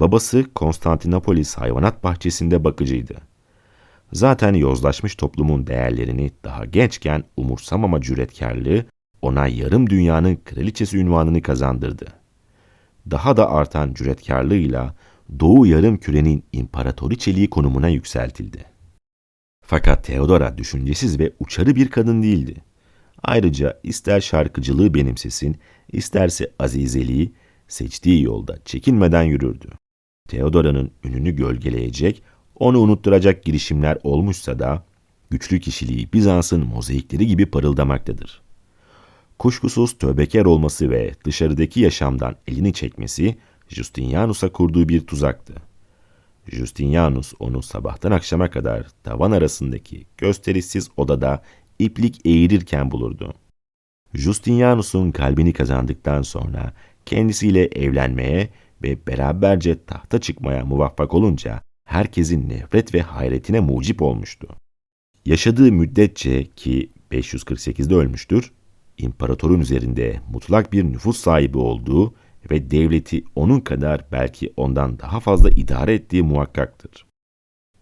Babası 0.00 0.44
Konstantinopolis 0.54 1.54
hayvanat 1.54 2.04
bahçesinde 2.04 2.64
bakıcıydı. 2.64 3.14
Zaten 4.12 4.54
yozlaşmış 4.54 5.14
toplumun 5.14 5.66
değerlerini 5.66 6.30
daha 6.44 6.64
gençken 6.64 7.24
umursamama 7.36 8.00
cüretkarlığı 8.00 8.84
ona 9.22 9.46
yarım 9.46 9.90
dünyanın 9.90 10.36
kraliçesi 10.44 10.98
ünvanını 10.98 11.42
kazandırdı. 11.42 12.06
Daha 13.10 13.36
da 13.36 13.50
artan 13.50 13.94
cüretkarlığıyla 13.94 14.94
Doğu 15.40 15.66
yarım 15.66 15.96
kürenin 15.96 16.44
imparatoriçeliği 16.52 17.50
konumuna 17.50 17.88
yükseltildi. 17.88 18.64
Fakat 19.64 20.04
Theodora 20.04 20.58
düşüncesiz 20.58 21.18
ve 21.18 21.32
uçarı 21.40 21.76
bir 21.76 21.90
kadın 21.90 22.22
değildi. 22.22 22.54
Ayrıca 23.22 23.80
ister 23.82 24.20
şarkıcılığı 24.20 24.94
benimsesin, 24.94 25.58
isterse 25.92 26.52
azizeliği, 26.58 27.32
seçtiği 27.68 28.22
yolda 28.22 28.58
çekinmeden 28.64 29.22
yürürdü. 29.22 29.68
Theodora'nın 30.30 30.90
ününü 31.04 31.36
gölgeleyecek, 31.36 32.22
onu 32.58 32.78
unutturacak 32.78 33.44
girişimler 33.44 33.98
olmuşsa 34.02 34.58
da, 34.58 34.84
güçlü 35.30 35.60
kişiliği 35.60 36.12
Bizans'ın 36.12 36.66
mozaikleri 36.66 37.26
gibi 37.26 37.46
parıldamaktadır. 37.46 38.40
Kuşkusuz 39.38 39.98
tövbekar 39.98 40.44
olması 40.44 40.90
ve 40.90 41.12
dışarıdaki 41.24 41.80
yaşamdan 41.80 42.36
elini 42.48 42.72
çekmesi 42.72 43.36
Justinianus'a 43.68 44.52
kurduğu 44.52 44.88
bir 44.88 45.00
tuzaktı. 45.00 45.54
Justinianus 46.46 47.32
onu 47.38 47.62
sabahtan 47.62 48.10
akşama 48.10 48.50
kadar 48.50 48.86
tavan 49.04 49.30
arasındaki 49.30 50.06
gösterişsiz 50.18 50.88
odada 50.96 51.42
iplik 51.78 52.26
eğirirken 52.26 52.90
bulurdu. 52.90 53.34
Justinianus'un 54.14 55.10
kalbini 55.10 55.52
kazandıktan 55.52 56.22
sonra 56.22 56.72
kendisiyle 57.06 57.64
evlenmeye 57.64 58.48
ve 58.82 59.06
beraberce 59.06 59.84
tahta 59.84 60.20
çıkmaya 60.20 60.64
muvaffak 60.64 61.14
olunca 61.14 61.62
herkesin 61.84 62.48
nefret 62.48 62.94
ve 62.94 63.02
hayretine 63.02 63.60
mucip 63.60 64.02
olmuştu. 64.02 64.48
Yaşadığı 65.24 65.72
müddetçe 65.72 66.44
ki 66.44 66.90
548'de 67.12 67.94
ölmüştür, 67.94 68.52
imparatorun 68.98 69.60
üzerinde 69.60 70.20
mutlak 70.32 70.72
bir 70.72 70.84
nüfus 70.84 71.16
sahibi 71.16 71.58
olduğu 71.58 72.14
ve 72.50 72.70
devleti 72.70 73.24
onun 73.34 73.60
kadar 73.60 74.04
belki 74.12 74.52
ondan 74.56 74.98
daha 74.98 75.20
fazla 75.20 75.50
idare 75.50 75.94
ettiği 75.94 76.22
muhakkaktır. 76.22 77.06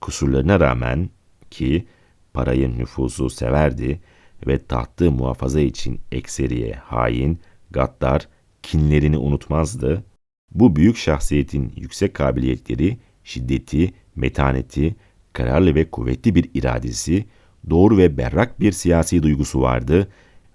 Kusurlarına 0.00 0.60
rağmen 0.60 1.10
ki 1.50 1.86
parayı 2.34 2.78
nüfusu 2.78 3.30
severdi 3.30 4.00
ve 4.46 4.66
tahtı 4.66 5.12
muhafaza 5.12 5.60
için 5.60 6.00
ekseriye 6.12 6.72
hain, 6.74 7.40
gaddar, 7.70 8.28
kinlerini 8.62 9.18
unutmazdı, 9.18 10.04
bu 10.50 10.76
büyük 10.76 10.96
şahsiyetin 10.96 11.72
yüksek 11.76 12.14
kabiliyetleri, 12.14 12.98
şiddeti, 13.24 13.92
metaneti, 14.16 14.96
kararlı 15.32 15.74
ve 15.74 15.90
kuvvetli 15.90 16.34
bir 16.34 16.50
iradesi, 16.54 17.24
doğru 17.70 17.98
ve 17.98 18.16
berrak 18.16 18.60
bir 18.60 18.72
siyasi 18.72 19.22
duygusu 19.22 19.60
vardı 19.60 20.08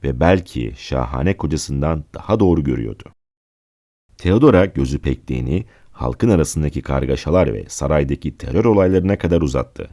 ve 0.04 0.20
belki 0.20 0.74
şahane 0.78 1.38
kocasından 1.38 2.04
daha 2.14 2.40
doğru 2.40 2.64
görüyordu. 2.64 3.04
Theodora 4.18 4.66
gözü 4.66 5.00
pektiğini 5.00 5.66
halkın 5.92 6.30
arasındaki 6.30 6.82
kargaşalar 6.82 7.54
ve 7.54 7.66
saraydaki 7.68 8.38
terör 8.38 8.66
olaylarına 8.66 9.18
kadar 9.18 9.42
uzattı. 9.42 9.90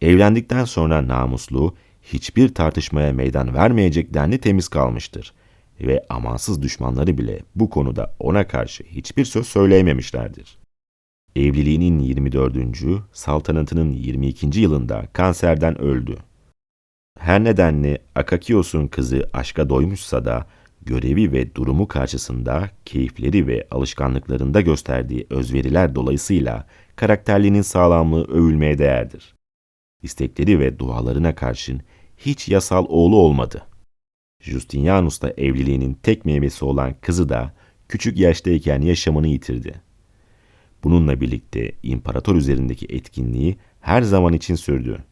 Evlendikten 0.00 0.64
sonra 0.64 1.08
namuslu, 1.08 1.76
hiçbir 2.02 2.54
tartışmaya 2.54 3.12
meydan 3.12 3.54
vermeyecek 3.54 4.14
denli 4.14 4.38
temiz 4.38 4.68
kalmıştır 4.68 5.32
ve 5.80 6.04
amansız 6.08 6.62
düşmanları 6.62 7.18
bile 7.18 7.40
bu 7.54 7.70
konuda 7.70 8.14
ona 8.18 8.48
karşı 8.48 8.84
hiçbir 8.84 9.24
söz 9.24 9.46
söyleyememişlerdir. 9.46 10.58
Evliliğinin 11.36 11.98
24. 11.98 12.56
saltanatının 13.12 13.92
22. 13.92 14.60
yılında 14.60 15.06
kanserden 15.12 15.80
öldü. 15.80 16.16
Her 17.18 17.44
nedenle 17.44 17.98
Akakios'un 18.14 18.86
kızı 18.86 19.30
aşka 19.32 19.68
doymuşsa 19.68 20.24
da 20.24 20.46
görevi 20.82 21.32
ve 21.32 21.54
durumu 21.54 21.88
karşısında 21.88 22.70
keyifleri 22.84 23.46
ve 23.46 23.66
alışkanlıklarında 23.70 24.60
gösterdiği 24.60 25.26
özveriler 25.30 25.94
dolayısıyla 25.94 26.66
karakterliğinin 26.96 27.62
sağlamlığı 27.62 28.24
övülmeye 28.24 28.78
değerdir. 28.78 29.34
İstekleri 30.02 30.58
ve 30.58 30.78
dualarına 30.78 31.34
karşın 31.34 31.80
hiç 32.16 32.48
yasal 32.48 32.86
oğlu 32.88 33.16
olmadı. 33.16 33.62
Justinianus'ta 34.46 35.30
evliliğinin 35.30 35.94
tek 36.02 36.24
meyvesi 36.24 36.64
olan 36.64 36.94
kızı 37.00 37.28
da 37.28 37.54
küçük 37.88 38.18
yaştayken 38.18 38.80
yaşamını 38.80 39.28
yitirdi. 39.28 39.80
Bununla 40.84 41.20
birlikte 41.20 41.72
imparator 41.82 42.34
üzerindeki 42.34 42.86
etkinliği 42.88 43.56
her 43.80 44.02
zaman 44.02 44.32
için 44.32 44.54
sürdü. 44.54 45.04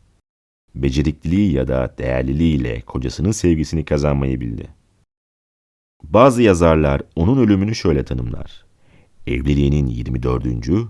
Becerikliliği 0.74 1.52
ya 1.52 1.68
da 1.68 1.94
değerliliğiyle 1.98 2.80
kocasının 2.80 3.30
sevgisini 3.30 3.84
kazanmayı 3.84 4.40
bildi. 4.40 4.68
Bazı 6.02 6.42
yazarlar 6.42 7.02
onun 7.16 7.38
ölümünü 7.44 7.74
şöyle 7.74 8.04
tanımlar. 8.04 8.64
Evliliğinin 9.26 9.86
24. 9.86 10.44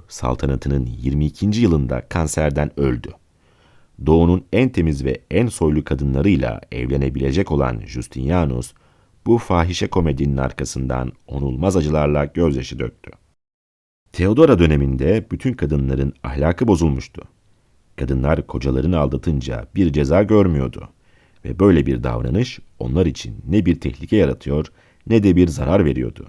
saltanatının 0.08 0.86
22. 0.86 1.60
yılında 1.60 2.08
kanserden 2.08 2.80
öldü. 2.80 3.08
Doğu'nun 4.06 4.44
en 4.52 4.68
temiz 4.68 5.04
ve 5.04 5.20
en 5.30 5.46
soylu 5.46 5.84
kadınlarıyla 5.84 6.60
evlenebilecek 6.72 7.52
olan 7.52 7.80
Justinianus, 7.86 8.74
bu 9.26 9.38
fahişe 9.38 9.86
komedinin 9.86 10.36
arkasından 10.36 11.12
onulmaz 11.26 11.76
acılarla 11.76 12.24
gözyaşı 12.24 12.78
döktü. 12.78 13.10
Theodora 14.12 14.58
döneminde 14.58 15.26
bütün 15.30 15.52
kadınların 15.52 16.12
ahlakı 16.22 16.68
bozulmuştu. 16.68 17.22
Kadınlar 17.96 18.46
kocalarını 18.46 18.98
aldatınca 18.98 19.66
bir 19.74 19.92
ceza 19.92 20.22
görmüyordu 20.22 20.88
ve 21.44 21.58
böyle 21.58 21.86
bir 21.86 22.02
davranış 22.02 22.58
onlar 22.78 23.06
için 23.06 23.36
ne 23.48 23.66
bir 23.66 23.80
tehlike 23.80 24.16
yaratıyor 24.16 24.66
ne 25.06 25.22
de 25.22 25.36
bir 25.36 25.48
zarar 25.48 25.84
veriyordu. 25.84 26.28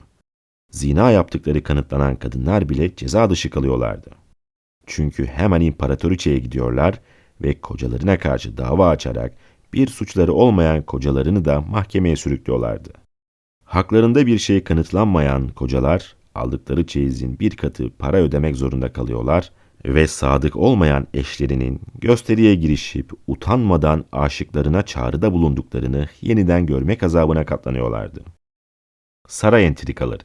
Zina 0.71 1.11
yaptıkları 1.11 1.63
kanıtlanan 1.63 2.15
kadınlar 2.15 2.69
bile 2.69 2.95
ceza 2.95 3.29
dışı 3.29 3.49
kalıyorlardı. 3.49 4.09
Çünkü 4.85 5.25
hemen 5.25 5.61
imparatoriçeye 5.61 6.39
gidiyorlar 6.39 6.99
ve 7.41 7.61
kocalarına 7.61 8.19
karşı 8.19 8.57
dava 8.57 8.89
açarak 8.89 9.33
bir 9.73 9.87
suçları 9.87 10.33
olmayan 10.33 10.81
kocalarını 10.81 11.45
da 11.45 11.61
mahkemeye 11.61 12.15
sürüklüyorlardı. 12.15 12.93
Haklarında 13.65 14.27
bir 14.27 14.37
şey 14.37 14.63
kanıtlanmayan 14.63 15.47
kocalar 15.47 16.15
aldıkları 16.35 16.87
çeyizin 16.87 17.39
bir 17.39 17.57
katı 17.57 17.89
para 17.99 18.17
ödemek 18.17 18.55
zorunda 18.55 18.93
kalıyorlar 18.93 19.51
ve 19.85 20.07
sadık 20.07 20.55
olmayan 20.55 21.07
eşlerinin 21.13 21.81
gösteriye 21.95 22.55
girişip 22.55 23.11
utanmadan 23.27 24.05
aşıklarına 24.11 24.81
çağrıda 24.81 25.33
bulunduklarını 25.33 26.07
yeniden 26.21 26.65
görmek 26.65 27.03
azabına 27.03 27.45
katlanıyorlardı. 27.45 28.21
Saray 29.27 29.65
entrikaları 29.65 30.23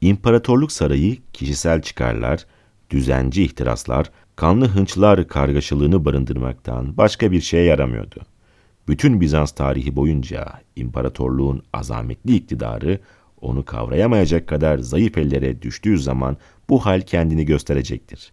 İmparatorluk 0.00 0.72
sarayı 0.72 1.18
kişisel 1.32 1.82
çıkarlar, 1.82 2.46
düzenci 2.90 3.42
ihtiraslar, 3.44 4.10
kanlı 4.36 4.68
hınçlar 4.68 5.28
kargaşalığını 5.28 6.04
barındırmaktan 6.04 6.96
başka 6.96 7.32
bir 7.32 7.40
şeye 7.40 7.64
yaramıyordu. 7.64 8.20
Bütün 8.88 9.20
Bizans 9.20 9.52
tarihi 9.52 9.96
boyunca 9.96 10.52
imparatorluğun 10.76 11.62
azametli 11.72 12.36
iktidarı 12.36 13.00
onu 13.40 13.64
kavrayamayacak 13.64 14.46
kadar 14.46 14.78
zayıf 14.78 15.18
ellere 15.18 15.62
düştüğü 15.62 15.98
zaman 15.98 16.36
bu 16.68 16.86
hal 16.86 17.00
kendini 17.00 17.44
gösterecektir. 17.44 18.32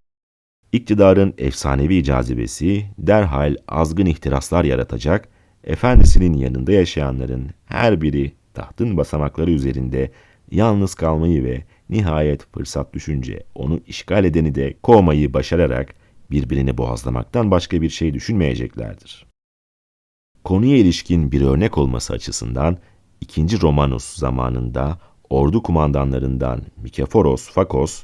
İktidarın 0.72 1.34
efsanevi 1.38 2.04
cazibesi 2.04 2.86
derhal 2.98 3.56
azgın 3.68 4.06
ihtiraslar 4.06 4.64
yaratacak, 4.64 5.30
efendisinin 5.64 6.34
yanında 6.34 6.72
yaşayanların 6.72 7.50
her 7.66 8.02
biri 8.02 8.34
tahtın 8.54 8.98
basamakları 8.98 9.52
üzerinde 9.52 10.12
yalnız 10.52 10.96
kalmayı 10.96 11.44
ve 11.44 11.64
nihayet 11.90 12.46
fırsat 12.54 12.94
düşünce 12.94 13.44
onu 13.56 13.80
işgal 13.88 14.26
edeni 14.26 14.56
de 14.56 14.78
kovmayı 14.84 15.34
başararak 15.34 15.96
birbirini 16.32 16.78
boğazlamaktan 16.78 17.52
başka 17.52 17.82
bir 17.82 17.90
şey 17.90 18.14
düşünmeyeceklerdir. 18.14 19.26
Konuya 20.44 20.78
ilişkin 20.78 21.32
bir 21.32 21.42
örnek 21.42 21.78
olması 21.78 22.14
açısından 22.14 22.78
2. 23.22 23.62
Romanus 23.62 24.16
zamanında 24.16 25.00
ordu 25.30 25.64
kumandanlarından 25.64 26.62
Mikeforos 26.78 27.50
Fakos, 27.50 28.04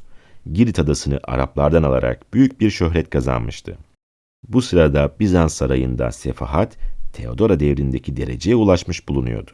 Girit 0.53 0.79
adasını 0.79 1.19
Araplardan 1.23 1.83
alarak 1.83 2.33
büyük 2.33 2.61
bir 2.61 2.69
şöhret 2.69 3.09
kazanmıştı. 3.09 3.77
Bu 4.47 4.61
sırada 4.61 5.15
Bizans 5.19 5.53
sarayında 5.53 6.11
sefahat, 6.11 6.77
Teodora 7.13 7.59
devrindeki 7.59 8.17
dereceye 8.17 8.55
ulaşmış 8.55 9.07
bulunuyordu. 9.07 9.51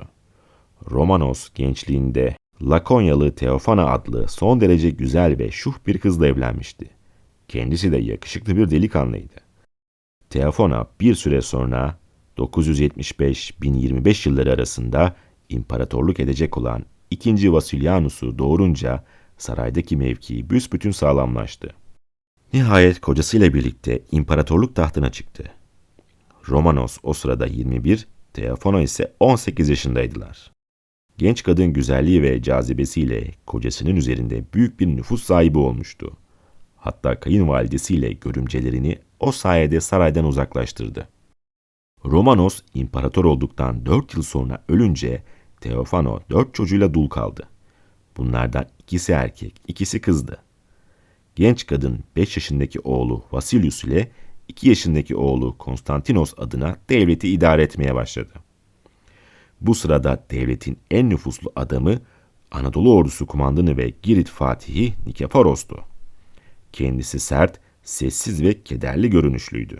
Romanos 0.91 1.49
gençliğinde 1.55 2.36
Lakonyalı 2.62 3.36
Teofana 3.36 3.86
adlı 3.86 4.28
son 4.28 4.62
derece 4.62 4.89
güzel 4.89 5.39
ve 5.39 5.51
şuh 5.51 5.74
bir 5.88 5.97
kızla 5.97 6.28
evlenmişti. 6.28 6.89
Kendisi 7.47 7.91
de 7.91 7.97
yakışıklı 7.97 8.58
bir 8.58 8.70
delikanlıydı. 8.70 9.34
Teofana 10.30 10.88
bir 11.01 11.16
süre 11.16 11.41
sonra 11.41 11.99
975-1025 12.38 14.30
yılları 14.30 14.53
arasında 14.53 15.16
imparatorluk 15.49 16.20
edecek 16.20 16.58
olan 16.58 16.86
2. 17.12 17.53
Vasilianus'u 17.53 18.38
doğurunca 18.39 19.03
saraydaki 19.38 19.97
mevkii 19.97 20.49
büsbütün 20.49 20.91
sağlamlaştı. 20.91 21.70
Nihayet 22.53 23.01
kocasıyla 23.01 23.53
birlikte 23.53 24.01
imparatorluk 24.12 24.76
tahtına 24.76 25.12
çıktı. 25.12 25.43
Romanos 26.49 26.97
o 27.03 27.14
sırada 27.14 27.45
21, 27.45 28.08
Teofano 28.34 28.82
ise 28.82 29.14
18 29.20 29.70
yaşındaydılar. 29.70 30.57
Genç 31.18 31.43
kadın 31.43 31.74
güzelliği 31.74 32.22
ve 32.22 32.41
cazibesiyle 32.41 33.32
kocasının 33.45 33.95
üzerinde 33.95 34.43
büyük 34.53 34.80
bir 34.80 34.88
nüfus 34.88 35.24
sahibi 35.24 35.57
olmuştu. 35.57 36.18
Hatta 36.76 37.20
kayınvalidesiyle 37.20 38.13
görümcelerini 38.13 38.99
o 39.20 39.32
sayede 39.32 39.82
saraydan 39.82 40.26
uzaklaştırdı. 40.26 41.07
Romanos 42.05 42.61
imparator 42.74 43.26
olduktan 43.26 43.86
4 43.86 44.13
yıl 44.13 44.24
sonra 44.24 44.63
ölünce 44.70 45.24
Teofano 45.61 46.20
4 46.30 46.53
çocuğuyla 46.53 46.93
dul 46.93 47.09
kaldı. 47.09 47.47
Bunlardan 48.18 48.65
ikisi 48.80 49.11
erkek, 49.11 49.61
ikisi 49.68 50.01
kızdı. 50.01 50.38
Genç 51.36 51.65
kadın 51.65 51.99
5 52.15 52.38
yaşındaki 52.38 52.80
oğlu 52.80 53.24
Vasilius 53.32 53.84
ile 53.84 54.11
2 54.47 54.70
yaşındaki 54.70 55.15
oğlu 55.15 55.57
Konstantinos 55.57 56.34
adına 56.38 56.78
devleti 56.89 57.30
idare 57.30 57.63
etmeye 57.63 57.95
başladı. 57.95 58.34
Bu 59.62 59.76
sırada 59.76 60.26
devletin 60.32 60.78
en 60.91 61.10
nüfuslu 61.10 61.51
adamı 61.55 61.99
Anadolu 62.51 62.95
ordusu 62.95 63.26
kumandanı 63.26 63.78
ve 63.78 63.93
Girit 64.01 64.30
Fatihi 64.30 64.93
Nikeforos'tu. 65.05 65.84
Kendisi 66.74 67.20
sert, 67.20 67.60
sessiz 67.84 68.43
ve 68.43 68.64
kederli 68.64 69.10
görünüşlüydü. 69.10 69.78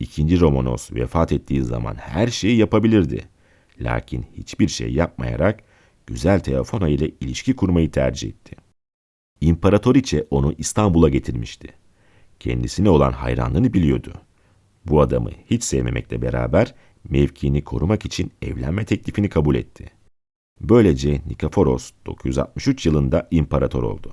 İkinci 0.00 0.40
Romanos 0.40 0.92
vefat 0.92 1.32
ettiği 1.32 1.62
zaman 1.62 1.94
her 1.94 2.28
şeyi 2.28 2.56
yapabilirdi. 2.56 3.28
Lakin 3.80 4.26
hiçbir 4.36 4.68
şey 4.68 4.92
yapmayarak 4.92 5.62
güzel 6.06 6.40
Teofona 6.40 6.88
ile 6.88 7.10
ilişki 7.20 7.56
kurmayı 7.56 7.90
tercih 7.90 8.28
etti. 8.28 8.56
İmparatoriçe 9.40 10.26
onu 10.30 10.54
İstanbul'a 10.58 11.08
getirmişti. 11.08 11.68
Kendisine 12.40 12.90
olan 12.90 13.12
hayranlığını 13.12 13.72
biliyordu. 13.72 14.12
Bu 14.84 15.00
adamı 15.00 15.30
hiç 15.50 15.64
sevmemekle 15.64 16.22
beraber 16.22 16.74
mevkiini 17.10 17.64
korumak 17.64 18.06
için 18.06 18.32
evlenme 18.42 18.84
teklifini 18.84 19.28
kabul 19.28 19.54
etti. 19.54 19.90
Böylece 20.60 21.20
Nikaforos 21.26 21.90
963 22.06 22.86
yılında 22.86 23.28
imparator 23.30 23.82
oldu. 23.82 24.12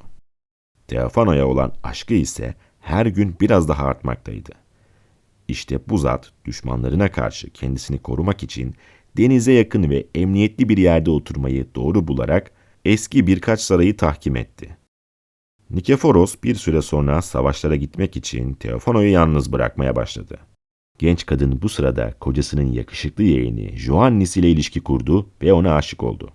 Teofano'ya 0.88 1.48
olan 1.48 1.74
aşkı 1.84 2.14
ise 2.14 2.56
her 2.80 3.06
gün 3.06 3.36
biraz 3.42 3.68
daha 3.68 3.86
artmaktaydı. 3.86 4.52
İşte 5.48 5.80
bu 5.90 5.98
zat 5.98 6.32
düşmanlarına 6.46 7.12
karşı 7.12 7.50
kendisini 7.50 8.00
korumak 8.00 8.44
için 8.44 8.76
denize 9.18 9.54
yakın 9.54 9.90
ve 9.90 10.08
emniyetli 10.16 10.70
bir 10.70 10.78
yerde 10.78 11.12
oturmayı 11.12 11.68
doğru 11.76 12.08
bularak 12.08 12.52
eski 12.86 13.28
birkaç 13.28 13.62
sarayı 13.62 13.98
tahkim 13.98 14.36
etti. 14.36 14.78
Nikeforos 15.70 16.36
bir 16.44 16.56
süre 16.56 16.82
sonra 16.82 17.22
savaşlara 17.22 17.76
gitmek 17.76 18.18
için 18.18 18.54
Teofano'yu 18.54 19.12
yalnız 19.12 19.52
bırakmaya 19.52 19.96
başladı. 19.96 20.40
Genç 21.04 21.26
kadın 21.26 21.62
bu 21.62 21.70
sırada 21.70 22.14
kocasının 22.20 22.72
yakışıklı 22.72 23.24
yeğeni 23.24 23.78
Joannis 23.78 24.38
ile 24.38 24.52
ilişki 24.52 24.82
kurdu 24.82 25.30
ve 25.42 25.54
ona 25.54 25.76
aşık 25.76 26.04
oldu. 26.04 26.30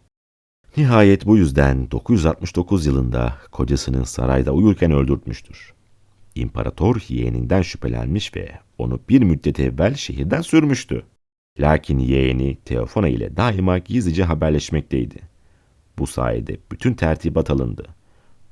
Nihayet 0.77 1.27
bu 1.27 1.37
yüzden 1.37 1.91
969 1.91 2.87
yılında 2.87 3.37
kocasının 3.53 4.03
sarayda 4.03 4.53
uyurken 4.53 4.93
öldürtmüştür. 4.93 5.73
İmparator 6.35 7.05
yeğeninden 7.09 7.62
şüphelenmiş 7.62 8.37
ve 8.37 8.51
onu 8.79 9.01
bir 9.09 9.23
müddet 9.23 9.61
evvel 9.61 9.95
şehirden 9.95 10.41
sürmüştü. 10.41 11.03
Lakin 11.59 11.99
yeğeni 11.99 12.57
Teofona 12.64 13.09
ile 13.09 13.37
daima 13.37 13.79
gizlice 13.79 14.25
haberleşmekteydi. 14.25 15.21
Bu 15.99 16.07
sayede 16.07 16.57
bütün 16.73 16.95
tertibat 16.95 17.51
alındı. 17.51 17.87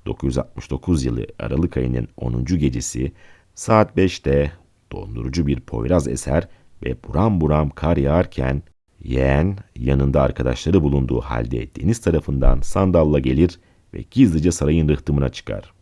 969 0.07 1.05
yılı 1.05 1.27
Aralık 1.39 1.77
ayının 1.77 2.09
10. 2.17 2.45
gecesi 2.45 3.13
saat 3.55 3.97
5'te 3.97 4.53
dondurucu 4.97 5.47
bir 5.47 5.61
poyraz 5.61 6.09
eser 6.09 6.49
ve 6.83 6.97
buram 7.05 7.41
buram 7.41 7.71
kar 7.71 7.97
yağarken 7.97 8.63
yeğen 9.05 9.57
yanında 9.77 10.23
arkadaşları 10.23 10.83
bulunduğu 10.83 11.21
halde 11.21 11.75
deniz 11.75 12.01
tarafından 12.01 12.61
sandalla 12.61 13.19
gelir 13.19 13.61
ve 13.95 14.05
gizlice 14.11 14.53
sarayın 14.53 14.89
rıhtımına 14.89 15.29
çıkar. 15.29 15.73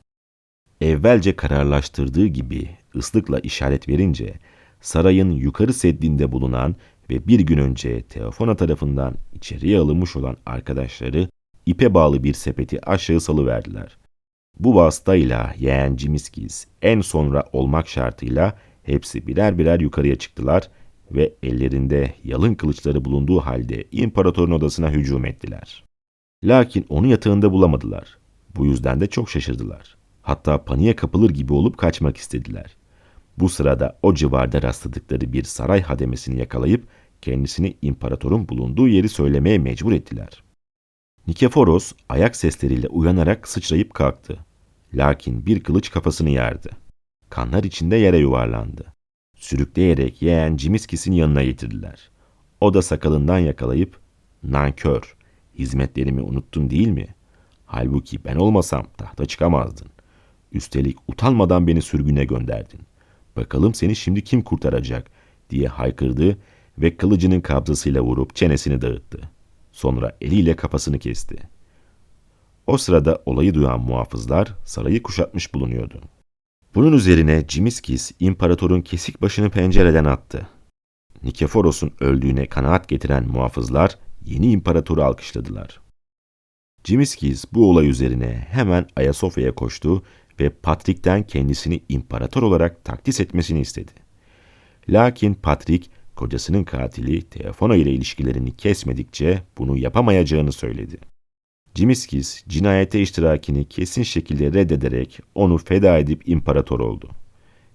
Evvelce 0.80 1.36
kararlaştırdığı 1.36 2.26
gibi 2.26 2.70
ıslıkla 2.96 3.38
işaret 3.40 3.88
verince 3.88 4.34
sarayın 4.80 5.30
yukarı 5.30 5.72
seddinde 5.72 6.32
bulunan 6.32 6.76
ve 7.10 7.28
bir 7.28 7.40
gün 7.40 7.58
önce 7.58 8.02
Teofona 8.02 8.56
tarafından 8.56 9.14
içeriye 9.32 9.78
alınmış 9.78 10.16
olan 10.16 10.36
arkadaşları 10.46 11.28
ipe 11.66 11.94
bağlı 11.94 12.24
bir 12.24 12.34
sepeti 12.34 12.90
aşağı 12.90 13.20
salıverdiler. 13.20 13.98
Bu 14.58 14.74
vasıtayla 14.74 15.54
yeğen 15.58 15.96
Cimiskis 15.96 16.66
en 16.82 17.00
sonra 17.00 17.44
olmak 17.52 17.88
şartıyla 17.88 18.58
hepsi 18.84 19.26
birer 19.26 19.58
birer 19.58 19.80
yukarıya 19.80 20.16
çıktılar 20.16 20.70
ve 21.10 21.34
ellerinde 21.42 22.14
yalın 22.24 22.54
kılıçları 22.54 23.04
bulunduğu 23.04 23.40
halde 23.40 23.84
imparatorun 23.92 24.52
odasına 24.52 24.90
hücum 24.90 25.24
ettiler. 25.24 25.84
Lakin 26.44 26.86
onu 26.88 27.06
yatağında 27.06 27.52
bulamadılar. 27.52 28.18
Bu 28.56 28.66
yüzden 28.66 29.00
de 29.00 29.06
çok 29.06 29.30
şaşırdılar. 29.30 29.96
Hatta 30.22 30.64
paniğe 30.64 30.96
kapılır 30.96 31.30
gibi 31.30 31.52
olup 31.52 31.78
kaçmak 31.78 32.16
istediler. 32.16 32.76
Bu 33.38 33.48
sırada 33.48 33.98
o 34.02 34.14
civarda 34.14 34.62
rastladıkları 34.62 35.32
bir 35.32 35.42
saray 35.42 35.82
hademesini 35.82 36.38
yakalayıp 36.38 36.86
kendisini 37.22 37.76
imparatorun 37.82 38.48
bulunduğu 38.48 38.88
yeri 38.88 39.08
söylemeye 39.08 39.58
mecbur 39.58 39.92
ettiler. 39.92 40.42
Nikeforos 41.26 41.92
ayak 42.08 42.36
sesleriyle 42.36 42.88
uyanarak 42.88 43.48
sıçrayıp 43.48 43.94
kalktı. 43.94 44.38
Lakin 44.94 45.46
bir 45.46 45.60
kılıç 45.60 45.90
kafasını 45.90 46.30
yardı. 46.30 46.70
Kanlar 47.34 47.64
içinde 47.64 47.96
yere 47.96 48.18
yuvarlandı. 48.18 48.84
Sürükleyerek 49.36 50.22
yeğen 50.22 50.56
Cimiskis'in 50.56 51.12
yanına 51.12 51.42
getirdiler. 51.42 52.10
O 52.60 52.74
da 52.74 52.82
sakalından 52.82 53.38
yakalayıp, 53.38 54.00
nankör, 54.42 55.16
hizmetlerimi 55.58 56.22
unuttun 56.22 56.70
değil 56.70 56.88
mi? 56.88 57.06
Halbuki 57.66 58.24
ben 58.24 58.36
olmasam 58.36 58.86
tahta 58.98 59.26
çıkamazdın. 59.26 59.88
Üstelik 60.52 60.96
utanmadan 61.08 61.66
beni 61.66 61.82
sürgüne 61.82 62.24
gönderdin. 62.24 62.80
Bakalım 63.36 63.74
seni 63.74 63.96
şimdi 63.96 64.24
kim 64.24 64.42
kurtaracak 64.42 65.10
diye 65.50 65.68
haykırdı 65.68 66.38
ve 66.78 66.96
kılıcının 66.96 67.40
kabzasıyla 67.40 68.02
vurup 68.02 68.34
çenesini 68.34 68.82
dağıttı. 68.82 69.20
Sonra 69.72 70.16
eliyle 70.20 70.56
kafasını 70.56 70.98
kesti. 70.98 71.36
O 72.66 72.78
sırada 72.78 73.22
olayı 73.26 73.54
duyan 73.54 73.80
muhafızlar 73.80 74.54
sarayı 74.64 75.02
kuşatmış 75.02 75.54
bulunuyordu. 75.54 76.00
Bunun 76.74 76.92
üzerine 76.92 77.44
Cimiskis 77.48 78.12
imparatorun 78.20 78.80
kesik 78.80 79.22
başını 79.22 79.50
pencereden 79.50 80.04
attı. 80.04 80.48
Nikeforos'un 81.22 81.92
öldüğüne 82.00 82.46
kanaat 82.46 82.88
getiren 82.88 83.28
muhafızlar 83.28 83.98
yeni 84.24 84.50
imparatoru 84.50 85.02
alkışladılar. 85.02 85.80
Cimiskis 86.84 87.44
bu 87.52 87.70
olay 87.70 87.88
üzerine 87.88 88.46
hemen 88.50 88.86
Ayasofya'ya 88.96 89.54
koştu 89.54 90.02
ve 90.40 90.50
Patrik'ten 90.50 91.22
kendisini 91.22 91.82
imparator 91.88 92.42
olarak 92.42 92.84
takdis 92.84 93.20
etmesini 93.20 93.60
istedi. 93.60 93.92
Lakin 94.88 95.34
Patrik, 95.34 95.90
kocasının 96.16 96.64
katili 96.64 97.22
Teofona 97.22 97.76
ile 97.76 97.90
ilişkilerini 97.90 98.56
kesmedikçe 98.56 99.42
bunu 99.58 99.76
yapamayacağını 99.78 100.52
söyledi. 100.52 101.13
Cimiskis, 101.74 102.44
cinayete 102.48 103.00
iştirakini 103.00 103.64
kesin 103.64 104.02
şekilde 104.02 104.52
reddederek 104.52 105.20
onu 105.34 105.58
feda 105.58 105.98
edip 105.98 106.28
imparator 106.28 106.80
oldu. 106.80 107.08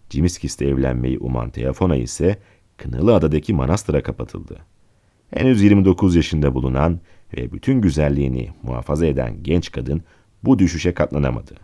Cimiskis'le 0.09 0.61
evlenmeyi 0.61 1.19
uman 1.19 1.49
Teofona 1.49 1.95
ise 1.95 2.37
Kınalı 2.77 3.15
Adadaki 3.15 3.53
manastıra 3.53 4.03
kapatıldı. 4.03 4.59
Henüz 5.35 5.61
29 5.61 6.15
yaşında 6.15 6.53
bulunan 6.53 6.99
ve 7.37 7.51
bütün 7.51 7.81
güzelliğini 7.81 8.49
muhafaza 8.63 9.05
eden 9.05 9.43
genç 9.43 9.71
kadın 9.71 10.03
bu 10.43 10.59
düşüşe 10.59 10.93
katlanamadı. 10.93 11.55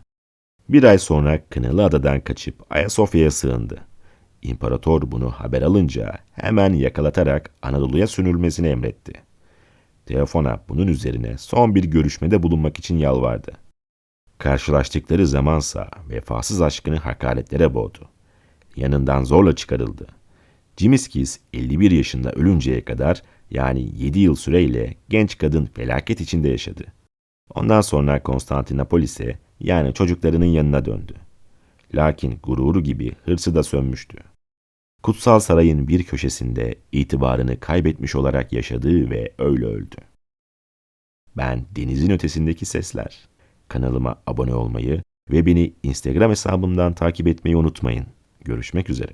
Bir 0.69 0.83
ay 0.83 0.97
sonra 0.97 1.45
Kınalı 1.49 1.83
Adadan 1.83 2.19
kaçıp 2.19 2.55
Ayasofya'ya 2.69 3.31
sığındı. 3.31 3.81
İmparator 4.41 5.11
bunu 5.11 5.31
haber 5.31 5.61
alınca 5.61 6.17
hemen 6.31 6.73
yakalatarak 6.73 7.53
Anadolu'ya 7.61 8.07
sürülmesini 8.07 8.67
emretti. 8.67 9.24
Teofona 10.05 10.63
bunun 10.69 10.87
üzerine 10.87 11.37
son 11.37 11.75
bir 11.75 11.83
görüşmede 11.83 12.43
bulunmak 12.43 12.79
için 12.79 12.97
yalvardı. 12.97 13.51
Karşılaştıkları 14.37 15.27
zamansa 15.27 15.89
vefasız 16.09 16.61
aşkını 16.61 16.97
hakaretlere 16.97 17.73
boğdu. 17.73 18.09
Yanından 18.75 19.23
zorla 19.23 19.55
çıkarıldı. 19.55 20.07
Cimiskis 20.77 21.39
51 21.53 21.91
yaşında 21.91 22.31
ölünceye 22.31 22.85
kadar 22.85 23.21
yani 23.51 23.89
7 23.97 24.19
yıl 24.19 24.35
süreyle 24.35 24.95
genç 25.09 25.37
kadın 25.37 25.65
felaket 25.65 26.21
içinde 26.21 26.49
yaşadı. 26.49 26.83
Ondan 27.55 27.81
sonra 27.81 28.23
Konstantinopolis'e 28.23 29.39
yani 29.59 29.93
çocuklarının 29.93 30.45
yanına 30.45 30.85
döndü. 30.85 31.13
Lakin 31.95 32.39
gururu 32.43 32.83
gibi 32.83 33.11
hırsı 33.25 33.55
da 33.55 33.63
sönmüştü. 33.63 34.17
Kutsal 35.05 35.39
sarayın 35.39 35.87
bir 35.87 36.03
köşesinde 36.03 36.75
itibarını 36.91 37.59
kaybetmiş 37.59 38.15
olarak 38.15 38.53
yaşadığı 38.53 39.09
ve 39.09 39.33
öyle 39.37 39.65
öldü. 39.65 39.95
Ben 41.37 41.65
denizin 41.75 42.09
ötesindeki 42.09 42.65
sesler. 42.65 43.27
Kanalıma 43.67 44.21
abone 44.27 44.53
olmayı 44.55 45.03
ve 45.31 45.45
beni 45.45 45.73
Instagram 45.83 46.31
hesabımdan 46.31 46.93
takip 46.93 47.27
etmeyi 47.27 47.57
unutmayın. 47.57 48.05
Görüşmek 48.45 48.89
üzere. 48.89 49.13